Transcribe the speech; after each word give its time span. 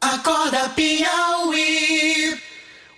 Acorda 0.00 0.68
Piauí. 0.70 2.38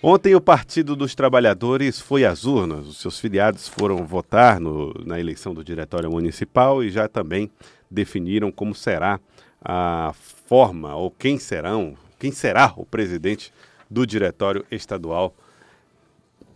Ontem 0.02 0.34
o 0.34 0.41
Partido 0.41 0.96
dos 0.96 1.15
Trabalhadores 1.15 2.00
foi 2.00 2.25
às 2.25 2.45
urnas. 2.45 2.87
Os 2.87 2.99
seus 2.99 3.21
filiados 3.21 3.68
foram 3.68 4.04
votar 4.04 4.58
no, 4.58 4.92
na 5.04 5.20
eleição 5.20 5.54
do 5.54 5.62
Diretório 5.62 6.10
Municipal 6.10 6.82
e 6.82 6.90
já 6.90 7.06
também 7.06 7.50
definiram 7.90 8.50
como 8.50 8.74
será 8.74 9.20
a 9.64 10.12
forma 10.46 10.96
ou 10.96 11.10
quem 11.10 11.38
serão, 11.38 11.96
quem 12.18 12.32
será 12.32 12.72
o 12.77 12.84
presidente 12.84 13.52
do 13.88 14.06
Diretório 14.06 14.64
Estadual 14.70 15.34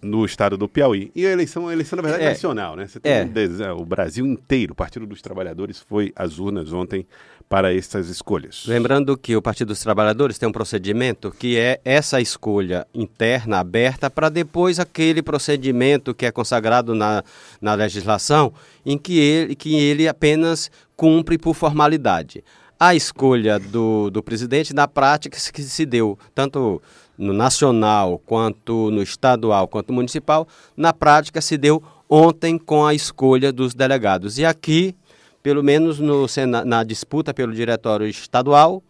no 0.06 0.24
estado 0.24 0.56
do 0.56 0.68
Piauí. 0.68 1.10
E 1.14 1.26
a 1.26 1.30
eleição, 1.30 1.68
a 1.68 1.72
eleição 1.72 1.96
na 1.96 2.02
verdade, 2.02 2.24
é, 2.24 2.28
nacional, 2.30 2.76
né? 2.76 2.86
Você 2.86 3.00
tem 3.00 3.12
é. 3.12 3.72
um, 3.72 3.80
o 3.80 3.84
Brasil 3.84 4.24
inteiro, 4.24 4.72
o 4.72 4.76
Partido 4.76 5.06
dos 5.06 5.20
Trabalhadores 5.20 5.80
foi 5.80 6.12
às 6.16 6.38
urnas 6.38 6.72
ontem 6.72 7.06
para 7.48 7.74
essas 7.74 8.08
escolhas. 8.08 8.64
Lembrando 8.66 9.16
que 9.16 9.36
o 9.36 9.42
Partido 9.42 9.68
dos 9.68 9.80
Trabalhadores 9.80 10.38
tem 10.38 10.48
um 10.48 10.52
procedimento 10.52 11.30
que 11.30 11.56
é 11.56 11.80
essa 11.84 12.20
escolha 12.20 12.86
interna 12.92 13.58
aberta 13.58 14.10
para 14.10 14.28
depois 14.28 14.80
aquele 14.80 15.22
procedimento 15.22 16.14
que 16.14 16.26
é 16.26 16.32
consagrado 16.32 16.94
na, 16.94 17.22
na 17.60 17.74
legislação, 17.74 18.52
em 18.84 18.98
que 18.98 19.18
ele, 19.18 19.54
que 19.54 19.76
ele 19.76 20.08
apenas 20.08 20.70
cumpre 20.96 21.38
por 21.38 21.54
formalidade. 21.54 22.42
A 22.78 22.94
escolha 22.94 23.58
do, 23.58 24.10
do 24.10 24.22
presidente, 24.22 24.74
na 24.74 24.86
prática, 24.86 25.38
que 25.52 25.62
se 25.62 25.86
deu 25.86 26.18
tanto 26.34 26.82
no 27.16 27.32
nacional, 27.32 28.18
quanto 28.26 28.90
no 28.90 29.02
estadual, 29.02 29.66
quanto 29.66 29.88
no 29.88 29.94
municipal, 29.94 30.46
na 30.76 30.92
prática 30.92 31.40
se 31.40 31.56
deu 31.56 31.82
ontem 32.08 32.58
com 32.58 32.84
a 32.84 32.92
escolha 32.92 33.52
dos 33.52 33.74
delegados. 33.74 34.38
E 34.38 34.44
aqui, 34.44 34.94
pelo 35.42 35.62
menos 35.62 35.98
no, 35.98 36.26
na, 36.46 36.64
na 36.64 36.84
disputa 36.84 37.32
pelo 37.32 37.54
diretório 37.54 38.06
estadual, 38.06 38.82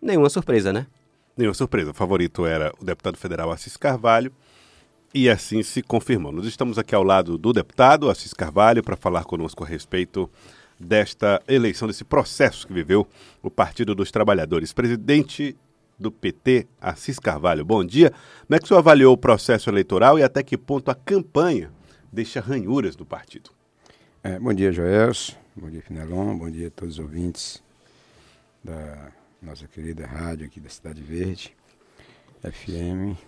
nenhuma 0.00 0.28
surpresa, 0.28 0.72
né? 0.72 0.86
Nenhuma 1.36 1.54
surpresa. 1.54 1.90
O 1.90 1.94
favorito 1.94 2.44
era 2.44 2.72
o 2.78 2.84
deputado 2.84 3.16
federal 3.16 3.50
Assis 3.50 3.76
Carvalho. 3.76 4.32
E 5.12 5.28
assim 5.28 5.62
se 5.62 5.82
confirmou. 5.82 6.30
Nós 6.30 6.44
estamos 6.44 6.78
aqui 6.78 6.94
ao 6.94 7.02
lado 7.02 7.36
do 7.36 7.52
deputado 7.52 8.08
Assis 8.08 8.32
Carvalho 8.32 8.82
para 8.82 8.96
falar 8.96 9.24
conosco 9.24 9.64
a 9.64 9.66
respeito 9.66 10.30
desta 10.80 11.42
eleição, 11.46 11.86
desse 11.86 12.04
processo 12.04 12.66
que 12.66 12.72
viveu 12.72 13.06
o 13.42 13.50
Partido 13.50 13.94
dos 13.94 14.10
Trabalhadores. 14.10 14.72
Presidente 14.72 15.54
do 15.98 16.10
PT, 16.10 16.66
Assis 16.80 17.18
Carvalho. 17.18 17.64
Bom 17.64 17.84
dia. 17.84 18.10
Como 18.46 18.56
é 18.56 18.58
que 18.58 18.64
o 18.64 18.68
senhor 18.68 18.78
avaliou 18.78 19.12
o 19.12 19.18
processo 19.18 19.68
eleitoral 19.68 20.18
e 20.18 20.22
até 20.22 20.42
que 20.42 20.56
ponto 20.56 20.90
a 20.90 20.94
campanha 20.94 21.70
deixa 22.10 22.40
ranhuras 22.40 22.96
do 22.96 23.04
partido? 23.04 23.50
É, 24.24 24.38
bom 24.38 24.54
dia, 24.54 24.72
Joelso. 24.72 25.36
Bom 25.54 25.68
dia, 25.68 25.82
Finelon. 25.82 26.38
Bom 26.38 26.50
dia 26.50 26.68
a 26.68 26.70
todos 26.70 26.94
os 26.94 27.04
ouvintes 27.04 27.62
da 28.64 29.12
nossa 29.42 29.66
querida 29.66 30.06
rádio 30.06 30.46
aqui 30.46 30.60
da 30.60 30.68
Cidade 30.70 31.02
Verde, 31.02 31.54
FM 32.42 33.18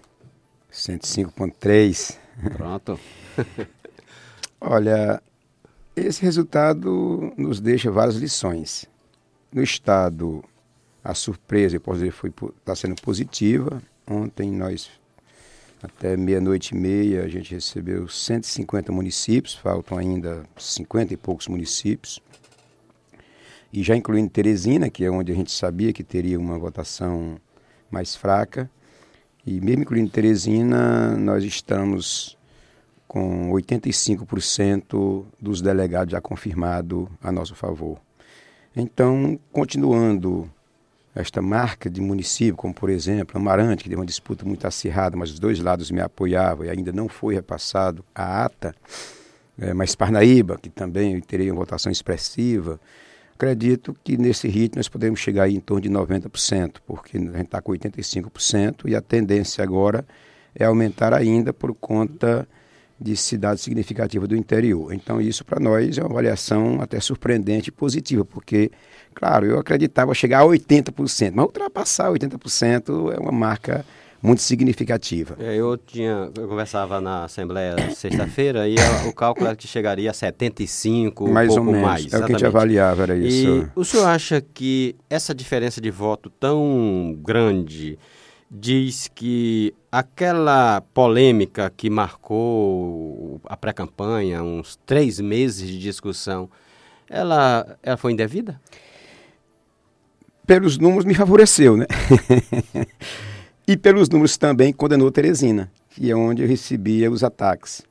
105.3. 0.72 2.18
Pronto. 2.56 2.98
Olha, 4.60 5.22
esse 5.94 6.22
resultado 6.22 7.32
nos 7.36 7.60
deixa 7.60 7.90
várias 7.90 8.16
lições. 8.16 8.86
No 9.52 9.62
estado 9.62 10.42
a 11.04 11.14
surpresa, 11.14 11.76
eu 11.76 11.80
posso 11.80 11.98
dizer, 11.98 12.14
está 12.58 12.74
sendo 12.74 12.94
positiva. 13.02 13.82
Ontem 14.06 14.50
nós, 14.50 14.90
até 15.82 16.16
meia-noite 16.16 16.74
e 16.74 16.78
meia, 16.78 17.24
a 17.24 17.28
gente 17.28 17.54
recebeu 17.54 18.08
150 18.08 18.90
municípios, 18.90 19.54
faltam 19.54 19.98
ainda 19.98 20.44
50 20.56 21.12
e 21.12 21.16
poucos 21.16 21.48
municípios. 21.48 22.20
E 23.72 23.82
já 23.82 23.96
incluindo 23.96 24.30
Teresina, 24.30 24.88
que 24.88 25.04
é 25.04 25.10
onde 25.10 25.32
a 25.32 25.34
gente 25.34 25.50
sabia 25.50 25.92
que 25.92 26.04
teria 26.04 26.38
uma 26.38 26.58
votação 26.58 27.38
mais 27.90 28.14
fraca. 28.14 28.70
E 29.44 29.60
mesmo 29.60 29.82
incluindo 29.82 30.10
Teresina, 30.10 31.16
nós 31.16 31.42
estamos 31.42 32.38
com 33.12 33.50
85% 33.50 35.26
dos 35.38 35.60
delegados 35.60 36.12
já 36.12 36.20
confirmados 36.20 37.06
a 37.22 37.30
nosso 37.30 37.54
favor. 37.54 37.98
Então, 38.74 39.38
continuando 39.52 40.50
esta 41.14 41.42
marca 41.42 41.90
de 41.90 42.00
município, 42.00 42.56
como 42.56 42.72
por 42.72 42.88
exemplo 42.88 43.38
Amarante, 43.38 43.82
que 43.84 43.90
deu 43.90 43.98
uma 43.98 44.06
disputa 44.06 44.46
muito 44.46 44.66
acirrada, 44.66 45.14
mas 45.14 45.30
os 45.30 45.38
dois 45.38 45.60
lados 45.60 45.90
me 45.90 46.00
apoiavam 46.00 46.64
e 46.64 46.70
ainda 46.70 46.90
não 46.90 47.06
foi 47.06 47.34
repassado 47.34 48.02
a 48.14 48.46
ata, 48.46 48.74
é, 49.58 49.74
mas 49.74 49.94
Parnaíba, 49.94 50.56
que 50.56 50.70
também 50.70 51.20
teria 51.20 51.52
uma 51.52 51.60
votação 51.60 51.92
expressiva, 51.92 52.80
acredito 53.34 53.94
que 54.02 54.16
nesse 54.16 54.48
ritmo 54.48 54.78
nós 54.78 54.88
podemos 54.88 55.20
chegar 55.20 55.50
em 55.50 55.60
torno 55.60 55.82
de 55.82 55.90
90%, 55.90 56.76
porque 56.86 57.18
a 57.18 57.20
gente 57.20 57.42
está 57.42 57.60
com 57.60 57.72
85% 57.72 58.88
e 58.88 58.96
a 58.96 59.02
tendência 59.02 59.62
agora 59.62 60.02
é 60.54 60.64
aumentar 60.64 61.12
ainda 61.12 61.52
por 61.52 61.74
conta 61.74 62.48
de 63.02 63.16
cidades 63.16 63.62
significativas 63.62 64.28
do 64.28 64.36
interior. 64.36 64.92
Então 64.92 65.20
isso 65.20 65.44
para 65.44 65.58
nós 65.58 65.98
é 65.98 66.02
uma 66.02 66.10
avaliação 66.10 66.80
até 66.80 67.00
surpreendente 67.00 67.68
e 67.68 67.72
positiva, 67.72 68.24
porque 68.24 68.70
Claro, 69.14 69.46
eu 69.46 69.58
acreditava 69.58 70.14
chegar 70.14 70.40
a 70.40 70.44
80%, 70.44 71.32
mas 71.34 71.44
ultrapassar 71.44 72.10
80% 72.10 73.12
é 73.14 73.18
uma 73.18 73.32
marca 73.32 73.84
muito 74.22 74.40
significativa. 74.40 75.36
É, 75.38 75.56
eu 75.56 75.76
tinha, 75.76 76.30
eu 76.36 76.48
conversava 76.48 77.00
na 77.00 77.24
Assembleia 77.24 77.76
sexta-feira 77.94 78.68
e 78.68 78.76
o 79.06 79.12
cálculo 79.12 79.46
era 79.46 79.56
que 79.56 79.66
chegaria 79.66 80.10
a 80.10 80.14
75, 80.14 81.28
mais 81.28 81.50
um 81.50 81.56
pouco 81.56 81.66
ou 81.66 81.72
menos. 81.72 81.88
mais. 81.88 82.12
É 82.12 82.18
o 82.18 82.24
que 82.24 82.32
a 82.32 82.38
gente 82.38 82.46
avaliava, 82.46 83.02
era 83.02 83.16
isso. 83.16 83.46
E 83.46 83.68
o 83.74 83.84
senhor 83.84 84.06
acha 84.06 84.40
que 84.40 84.94
essa 85.10 85.34
diferença 85.34 85.80
de 85.80 85.90
voto 85.90 86.30
tão 86.30 87.16
grande 87.20 87.98
diz 88.52 89.08
que 89.08 89.74
aquela 89.90 90.82
polêmica 90.92 91.72
que 91.74 91.88
marcou 91.88 93.40
a 93.46 93.56
pré-campanha, 93.56 94.42
uns 94.42 94.76
três 94.84 95.18
meses 95.18 95.66
de 95.66 95.78
discussão, 95.78 96.50
ela, 97.08 97.78
ela 97.82 97.96
foi 97.96 98.12
indevida? 98.12 98.60
pelos 100.46 100.78
números 100.78 101.04
me 101.04 101.14
favoreceu, 101.14 101.76
né? 101.76 101.86
e 103.66 103.76
pelos 103.76 104.08
números 104.08 104.36
também 104.36 104.72
condenou 104.72 105.10
Teresina, 105.10 105.70
que 105.90 106.10
é 106.10 106.16
onde 106.16 106.42
eu 106.42 106.48
recebia 106.48 107.10
os 107.10 107.22
ataques. 107.22 107.82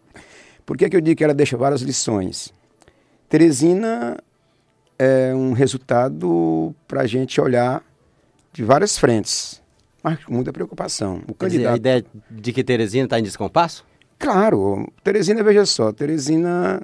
Por 0.66 0.78
que, 0.78 0.90
que 0.90 0.96
eu 0.96 1.02
digo 1.02 1.18
que 1.18 1.24
ela 1.24 1.34
deixa 1.34 1.58
várias 1.58 1.82
lições? 1.82 2.54
Teresina 3.30 4.18
é 4.98 5.34
um 5.34 5.54
resultado 5.54 6.76
para 6.88 7.02
a 7.02 7.08
gente 7.08 7.40
olhar 7.40 7.84
de 8.54 8.64
várias 8.64 8.98
frentes, 8.98 9.61
mas 10.04 10.24
com 10.24 10.34
muita 10.34 10.52
preocupação. 10.52 11.22
O 11.28 11.34
candidato... 11.34 11.50
Dizer, 11.50 11.68
a 11.68 11.76
ideia 11.76 12.06
de 12.30 12.54
que 12.54 12.64
Teresina 12.64 13.06
está 13.06 13.20
em 13.20 13.24
descompasso? 13.24 13.86
Claro, 14.18 14.88
Teresina, 15.04 15.44
veja 15.44 15.66
só, 15.66 15.92
Teresina 15.92 16.82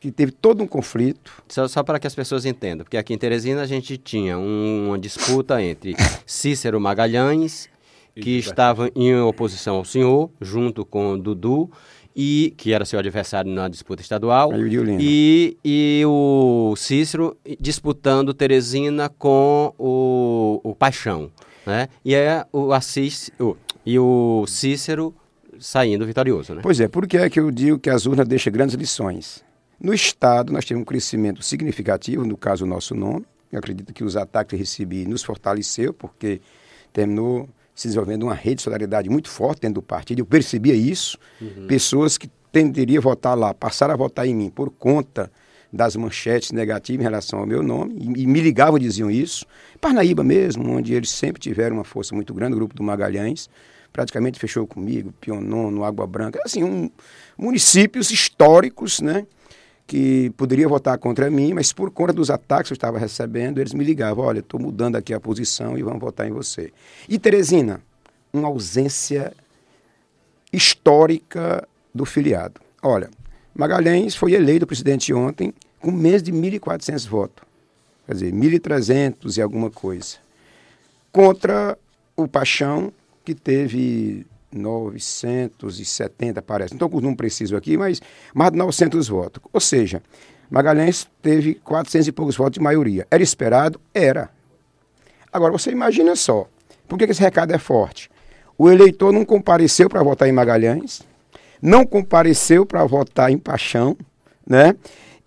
que 0.00 0.10
teve 0.10 0.32
todo 0.32 0.64
um 0.64 0.66
conflito. 0.66 1.30
Só, 1.46 1.68
só, 1.68 1.82
para 1.82 2.00
que 2.00 2.06
as 2.06 2.14
pessoas 2.14 2.46
entendam, 2.46 2.84
porque 2.84 2.96
aqui 2.96 3.12
em 3.12 3.18
Teresina 3.18 3.60
a 3.60 3.66
gente 3.66 3.98
tinha 3.98 4.38
um, 4.38 4.88
uma 4.88 4.98
disputa 4.98 5.62
entre 5.62 5.94
Cícero 6.24 6.80
Magalhães, 6.80 7.68
que 8.14 8.38
estava 8.38 8.90
em 8.96 9.14
oposição 9.20 9.76
ao 9.76 9.84
senhor, 9.84 10.30
junto 10.40 10.84
com 10.84 11.18
Dudu, 11.18 11.70
e 12.16 12.52
que 12.56 12.72
era 12.72 12.84
seu 12.84 12.98
adversário 12.98 13.50
na 13.52 13.68
disputa 13.68 14.02
estadual, 14.02 14.50
e, 14.98 15.56
e 15.64 16.02
o 16.06 16.74
Cícero 16.76 17.36
disputando 17.60 18.34
Teresina 18.34 19.08
com 19.08 19.72
o, 19.78 20.60
o 20.64 20.74
Paixão. 20.74 21.30
Né? 21.70 21.88
E, 22.04 22.14
é 22.14 22.44
o 22.52 22.72
Assis, 22.72 23.30
o, 23.38 23.56
e 23.86 23.98
o 23.98 24.44
Cícero 24.46 25.14
saindo 25.58 26.04
vitorioso. 26.04 26.54
Né? 26.54 26.60
Pois 26.62 26.80
é, 26.80 26.88
por 26.88 27.06
que 27.06 27.16
é 27.16 27.30
que 27.30 27.38
eu 27.38 27.50
digo 27.50 27.78
que 27.78 27.88
as 27.88 28.06
urnas 28.06 28.26
deixam 28.26 28.52
grandes 28.52 28.74
lições? 28.74 29.44
No 29.80 29.94
Estado, 29.94 30.52
nós 30.52 30.64
tivemos 30.64 30.82
um 30.82 30.84
crescimento 30.84 31.42
significativo, 31.42 32.26
no 32.26 32.36
caso, 32.36 32.64
o 32.64 32.68
nosso 32.68 32.94
nome. 32.94 33.24
Eu 33.50 33.58
acredito 33.58 33.92
que 33.94 34.04
os 34.04 34.16
ataques 34.16 34.50
que 34.50 34.56
recebi 34.56 35.06
nos 35.06 35.22
fortaleceu, 35.22 35.94
porque 35.94 36.40
terminou 36.92 37.48
se 37.74 37.88
desenvolvendo 37.88 38.24
uma 38.24 38.34
rede 38.34 38.56
de 38.56 38.62
solidariedade 38.62 39.08
muito 39.08 39.28
forte 39.28 39.62
dentro 39.62 39.76
do 39.76 39.82
partido. 39.82 40.18
Eu 40.18 40.26
percebia 40.26 40.74
isso. 40.74 41.16
Uhum. 41.40 41.66
Pessoas 41.66 42.18
que 42.18 42.28
tenderiam 42.52 42.98
a 42.98 43.02
votar 43.02 43.38
lá, 43.38 43.54
passaram 43.54 43.94
a 43.94 43.96
votar 43.96 44.26
em 44.26 44.34
mim 44.34 44.50
por 44.50 44.70
conta 44.70 45.30
das 45.72 45.94
manchetes 45.96 46.52
negativas 46.52 47.00
em 47.00 47.04
relação 47.04 47.40
ao 47.40 47.46
meu 47.46 47.62
nome, 47.62 47.94
e, 47.96 48.22
e 48.22 48.26
me 48.26 48.40
ligavam 48.40 48.76
e 48.76 48.80
diziam 48.80 49.10
isso. 49.10 49.46
Parnaíba 49.80 50.24
mesmo, 50.24 50.68
onde 50.70 50.94
eles 50.94 51.10
sempre 51.10 51.40
tiveram 51.40 51.76
uma 51.76 51.84
força 51.84 52.14
muito 52.14 52.34
grande, 52.34 52.54
o 52.54 52.56
grupo 52.56 52.74
do 52.74 52.82
Magalhães, 52.82 53.48
praticamente 53.92 54.38
fechou 54.38 54.66
comigo, 54.66 55.12
Pionono, 55.20 55.84
Água 55.84 56.06
Branca, 56.06 56.40
assim, 56.44 56.64
um, 56.64 56.90
municípios 57.38 58.10
históricos, 58.10 59.00
né? 59.00 59.26
que 59.90 60.30
poderia 60.36 60.68
votar 60.68 60.96
contra 60.98 61.28
mim, 61.28 61.52
mas 61.52 61.72
por 61.72 61.90
conta 61.90 62.12
dos 62.12 62.30
ataques 62.30 62.68
que 62.68 62.74
eu 62.74 62.76
estava 62.76 62.96
recebendo, 62.96 63.58
eles 63.58 63.74
me 63.74 63.82
ligavam, 63.82 64.24
olha, 64.24 64.38
estou 64.38 64.60
mudando 64.60 64.94
aqui 64.94 65.12
a 65.12 65.18
posição 65.18 65.76
e 65.76 65.82
vamos 65.82 65.98
votar 65.98 66.28
em 66.28 66.30
você. 66.30 66.72
E 67.08 67.18
Teresina, 67.18 67.82
uma 68.32 68.46
ausência 68.46 69.32
histórica 70.52 71.66
do 71.92 72.04
filiado. 72.04 72.60
Olha, 72.80 73.10
Magalhães 73.54 74.14
foi 74.14 74.32
eleito 74.32 74.66
presidente 74.66 75.12
ontem 75.12 75.52
com 75.80 75.90
menos 75.90 76.22
de 76.22 76.32
1.400 76.32 77.08
votos. 77.08 77.44
Quer 78.06 78.14
dizer, 78.14 78.32
1.300 78.32 79.36
e 79.36 79.42
alguma 79.42 79.70
coisa. 79.70 80.16
contra 81.12 81.76
o 82.16 82.28
Paixão, 82.28 82.92
que 83.24 83.34
teve 83.34 84.26
970, 84.52 86.42
parece. 86.42 86.72
Não 86.74 86.76
estou 86.76 86.88
com 86.90 86.98
o 86.98 87.00
número 87.00 87.16
preciso 87.16 87.56
aqui, 87.56 87.76
mas 87.76 88.00
mais 88.34 88.52
de 88.52 88.58
900 88.58 89.08
votos. 89.08 89.42
Ou 89.52 89.60
seja, 89.60 90.02
Magalhães 90.50 91.08
teve 91.22 91.54
400 91.54 92.08
e 92.08 92.12
poucos 92.12 92.36
votos 92.36 92.54
de 92.54 92.60
maioria. 92.60 93.06
Era 93.10 93.22
esperado? 93.22 93.80
Era. 93.94 94.30
Agora, 95.32 95.52
você 95.52 95.70
imagina 95.70 96.16
só, 96.16 96.48
por 96.88 96.98
que 96.98 97.04
esse 97.04 97.20
recado 97.20 97.52
é 97.52 97.58
forte? 97.58 98.10
O 98.58 98.68
eleitor 98.68 99.12
não 99.12 99.24
compareceu 99.24 99.88
para 99.88 100.02
votar 100.02 100.28
em 100.28 100.32
Magalhães, 100.32 101.02
não 101.60 101.84
compareceu 101.84 102.64
para 102.64 102.84
votar 102.84 103.30
em 103.30 103.38
Paixão, 103.38 103.96
né? 104.46 104.74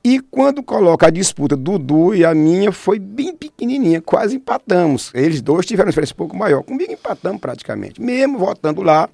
E 0.04 0.20
quando 0.20 0.62
coloca 0.62 1.08
a 1.08 1.10
disputa 1.10 1.56
Dudu 1.56 2.14
e 2.14 2.26
a 2.26 2.34
minha, 2.34 2.74
foi 2.74 3.00
bem 3.00 3.34
pequenininha, 3.34 4.02
quase 4.02 4.36
empatamos. 4.36 5.12
Eles 5.14 5.42
dois 5.42 5.66
tiveram 5.66 5.88
uma 5.88 5.92
diferença 5.92 6.14
um 6.14 6.18
pouco 6.18 6.36
maior. 6.36 6.62
Comigo 6.62 6.92
empatamos 6.92 7.40
praticamente. 7.40 8.02
Mesmo 8.02 8.38
votando 8.38 8.82
lá, 8.82 9.10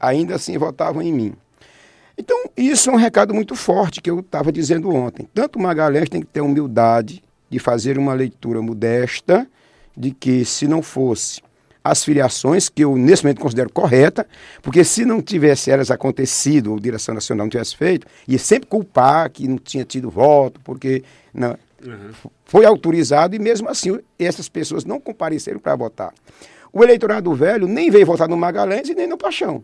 ainda 0.00 0.34
assim 0.34 0.58
votavam 0.58 1.00
em 1.00 1.12
mim. 1.12 1.32
Então, 2.18 2.36
isso 2.56 2.90
é 2.90 2.92
um 2.92 2.96
recado 2.96 3.32
muito 3.32 3.54
forte 3.54 4.00
que 4.00 4.10
eu 4.10 4.18
estava 4.18 4.50
dizendo 4.50 4.90
ontem. 4.90 5.28
Tanto 5.32 5.60
Magalhães 5.60 6.08
tem 6.08 6.20
que 6.20 6.26
ter 6.26 6.40
humildade 6.40 7.22
de 7.48 7.58
fazer 7.60 7.96
uma 7.96 8.12
leitura 8.12 8.60
modesta 8.60 9.46
de 9.96 10.10
que, 10.10 10.44
se 10.44 10.66
não 10.66 10.82
fosse 10.82 11.40
as 11.84 12.04
filiações, 12.04 12.68
que 12.68 12.84
eu 12.84 12.96
nesse 12.96 13.24
momento 13.24 13.40
considero 13.40 13.72
correta, 13.72 14.26
porque 14.62 14.84
se 14.84 15.04
não 15.04 15.20
tivesse 15.20 15.70
elas 15.70 15.90
acontecido, 15.90 16.70
ou 16.70 16.76
a 16.76 16.80
direção 16.80 17.14
nacional 17.14 17.46
não 17.46 17.50
tivesse 17.50 17.76
feito, 17.76 18.06
ia 18.26 18.38
sempre 18.38 18.68
culpar 18.68 19.30
que 19.30 19.48
não 19.48 19.58
tinha 19.58 19.84
tido 19.84 20.10
voto, 20.10 20.60
porque 20.62 21.02
não, 21.34 21.56
uhum. 21.84 22.10
foi 22.44 22.64
autorizado 22.64 23.34
e 23.34 23.38
mesmo 23.38 23.68
assim 23.68 23.98
essas 24.18 24.48
pessoas 24.48 24.84
não 24.84 25.00
compareceram 25.00 25.58
para 25.58 25.74
votar. 25.74 26.12
O 26.72 26.82
eleitorado 26.82 27.34
velho 27.34 27.66
nem 27.66 27.90
veio 27.90 28.06
votar 28.06 28.28
no 28.28 28.36
Magalhães 28.36 28.88
e 28.88 28.94
nem 28.94 29.06
no 29.06 29.18
Paixão 29.18 29.62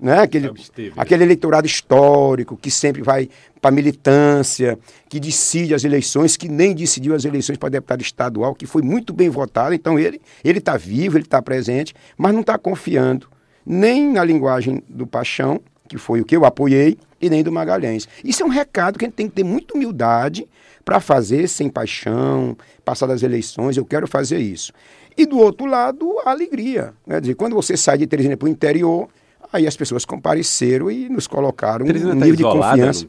né? 0.00 0.20
aquele, 0.20 0.50
aquele 0.96 1.24
eleitorado 1.24 1.66
histórico 1.66 2.56
que 2.56 2.70
sempre 2.70 3.02
vai 3.02 3.28
para 3.60 3.70
militância, 3.70 4.78
que 5.08 5.20
decide 5.20 5.74
as 5.74 5.84
eleições, 5.84 6.36
que 6.36 6.48
nem 6.48 6.74
decidiu 6.74 7.14
as 7.14 7.24
eleições 7.24 7.58
para 7.58 7.68
deputado 7.68 8.00
estadual, 8.00 8.54
que 8.54 8.66
foi 8.66 8.82
muito 8.82 9.12
bem 9.12 9.28
votado. 9.28 9.74
Então 9.74 9.98
ele 9.98 10.20
ele 10.42 10.58
está 10.58 10.76
vivo, 10.76 11.16
ele 11.16 11.24
está 11.24 11.42
presente, 11.42 11.94
mas 12.16 12.32
não 12.32 12.40
está 12.40 12.56
confiando 12.56 13.28
nem 13.64 14.10
na 14.12 14.24
linguagem 14.24 14.82
do 14.88 15.06
Paixão, 15.06 15.60
que 15.88 15.98
foi 15.98 16.20
o 16.20 16.24
que 16.24 16.36
eu 16.36 16.44
apoiei, 16.44 16.98
e 17.20 17.28
nem 17.28 17.42
do 17.42 17.52
Magalhães. 17.52 18.08
Isso 18.24 18.42
é 18.42 18.46
um 18.46 18.48
recado 18.48 18.98
que 18.98 19.04
a 19.04 19.08
gente 19.08 19.14
tem 19.14 19.28
que 19.28 19.34
ter 19.34 19.44
muita 19.44 19.74
humildade 19.74 20.48
para 20.84 20.98
fazer 20.98 21.46
sem 21.46 21.68
paixão, 21.68 22.56
passar 22.84 23.06
das 23.06 23.22
eleições, 23.22 23.76
eu 23.76 23.84
quero 23.84 24.08
fazer 24.08 24.38
isso. 24.38 24.72
E 25.16 25.26
do 25.26 25.38
outro 25.38 25.66
lado, 25.66 26.18
a 26.24 26.30
alegria. 26.30 26.94
Né? 27.06 27.20
Dizer, 27.20 27.34
quando 27.34 27.54
você 27.54 27.76
sai 27.76 27.98
de 27.98 28.06
Teresina 28.06 28.36
para 28.36 28.46
o 28.46 28.48
interior, 28.48 29.08
Aí 29.52 29.66
as 29.66 29.76
pessoas 29.76 30.04
compareceram 30.04 30.90
e 30.90 31.08
nos 31.08 31.26
colocaram 31.26 31.84
um 31.84 31.88
tá 31.88 32.14
nível 32.14 32.36
de 32.36 32.42
confiança. 32.42 33.06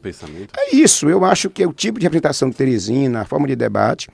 É 0.56 0.74
isso, 0.74 1.08
eu 1.08 1.24
acho 1.24 1.48
que 1.48 1.62
é 1.62 1.66
o 1.66 1.72
tipo 1.72 1.98
de 1.98 2.06
representação 2.06 2.50
de 2.50 2.56
Teresina, 2.56 3.20
a 3.20 3.24
forma 3.24 3.46
de 3.46 3.54
debate 3.54 4.08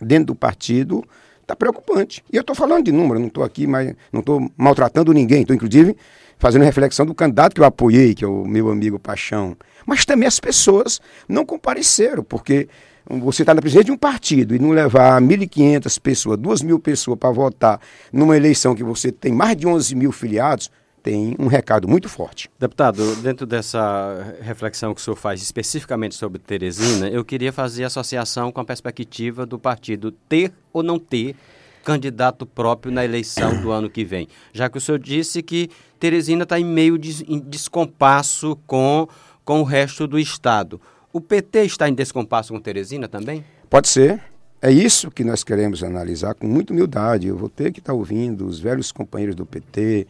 dentro 0.00 0.26
do 0.26 0.34
partido 0.34 1.04
está 1.40 1.56
preocupante. 1.56 2.22
E 2.30 2.36
eu 2.36 2.42
estou 2.42 2.54
falando 2.54 2.84
de 2.84 2.92
número, 2.92 3.18
não 3.18 3.28
estou 3.28 3.42
aqui, 3.42 3.66
mas 3.66 3.94
não 4.12 4.20
estou 4.20 4.50
maltratando 4.56 5.12
ninguém, 5.12 5.40
estou 5.40 5.56
inclusive 5.56 5.96
fazendo 6.38 6.62
reflexão 6.62 7.04
do 7.04 7.14
candidato 7.14 7.54
que 7.54 7.60
eu 7.60 7.64
apoiei, 7.64 8.14
que 8.14 8.24
é 8.24 8.28
o 8.28 8.44
meu 8.44 8.70
amigo 8.70 8.98
Paixão. 8.98 9.56
Mas 9.84 10.04
também 10.04 10.28
as 10.28 10.38
pessoas 10.38 11.00
não 11.28 11.44
compareceram, 11.44 12.22
porque 12.22 12.68
você 13.08 13.42
está 13.42 13.54
na 13.54 13.60
presidência 13.60 13.86
de 13.86 13.92
um 13.92 13.96
partido 13.96 14.54
e 14.54 14.58
não 14.58 14.70
levar 14.70 15.20
1.500 15.20 16.00
pessoas, 16.00 16.38
2.000 16.38 16.78
pessoas 16.80 17.18
para 17.18 17.30
votar 17.30 17.80
numa 18.12 18.36
eleição 18.36 18.74
que 18.74 18.84
você 18.84 19.10
tem 19.10 19.32
mais 19.32 19.56
de 19.56 19.66
11 19.66 19.94
mil 19.94 20.12
filiados, 20.12 20.70
tem 21.08 21.34
um 21.38 21.46
recado 21.46 21.88
muito 21.88 22.06
forte. 22.06 22.50
Deputado, 22.58 23.16
dentro 23.22 23.46
dessa 23.46 24.36
reflexão 24.42 24.94
que 24.94 25.00
o 25.00 25.02
senhor 25.02 25.16
faz 25.16 25.40
especificamente 25.40 26.14
sobre 26.14 26.38
Teresina, 26.38 27.08
eu 27.08 27.24
queria 27.24 27.50
fazer 27.50 27.84
associação 27.84 28.52
com 28.52 28.60
a 28.60 28.64
perspectiva 28.64 29.46
do 29.46 29.58
partido 29.58 30.12
ter 30.12 30.52
ou 30.70 30.82
não 30.82 30.98
ter 30.98 31.34
candidato 31.82 32.44
próprio 32.44 32.92
na 32.92 33.06
eleição 33.06 33.58
do 33.62 33.70
ano 33.70 33.88
que 33.88 34.04
vem. 34.04 34.28
Já 34.52 34.68
que 34.68 34.76
o 34.76 34.80
senhor 34.82 34.98
disse 34.98 35.42
que 35.42 35.70
Teresina 35.98 36.42
está 36.42 36.60
em 36.60 36.64
meio 36.64 36.98
de 36.98 37.24
em 37.26 37.38
descompasso 37.38 38.54
com, 38.66 39.08
com 39.46 39.62
o 39.62 39.64
resto 39.64 40.06
do 40.06 40.18
Estado. 40.18 40.78
O 41.10 41.22
PT 41.22 41.64
está 41.64 41.88
em 41.88 41.94
descompasso 41.94 42.52
com 42.52 42.60
Teresina 42.60 43.08
também? 43.08 43.42
Pode 43.70 43.88
ser. 43.88 44.20
É 44.60 44.70
isso 44.70 45.10
que 45.10 45.24
nós 45.24 45.42
queremos 45.42 45.82
analisar 45.82 46.34
com 46.34 46.46
muita 46.46 46.74
humildade. 46.74 47.28
Eu 47.28 47.36
vou 47.38 47.48
ter 47.48 47.72
que 47.72 47.78
estar 47.78 47.94
ouvindo 47.94 48.46
os 48.46 48.60
velhos 48.60 48.92
companheiros 48.92 49.34
do 49.34 49.46
PT, 49.46 50.06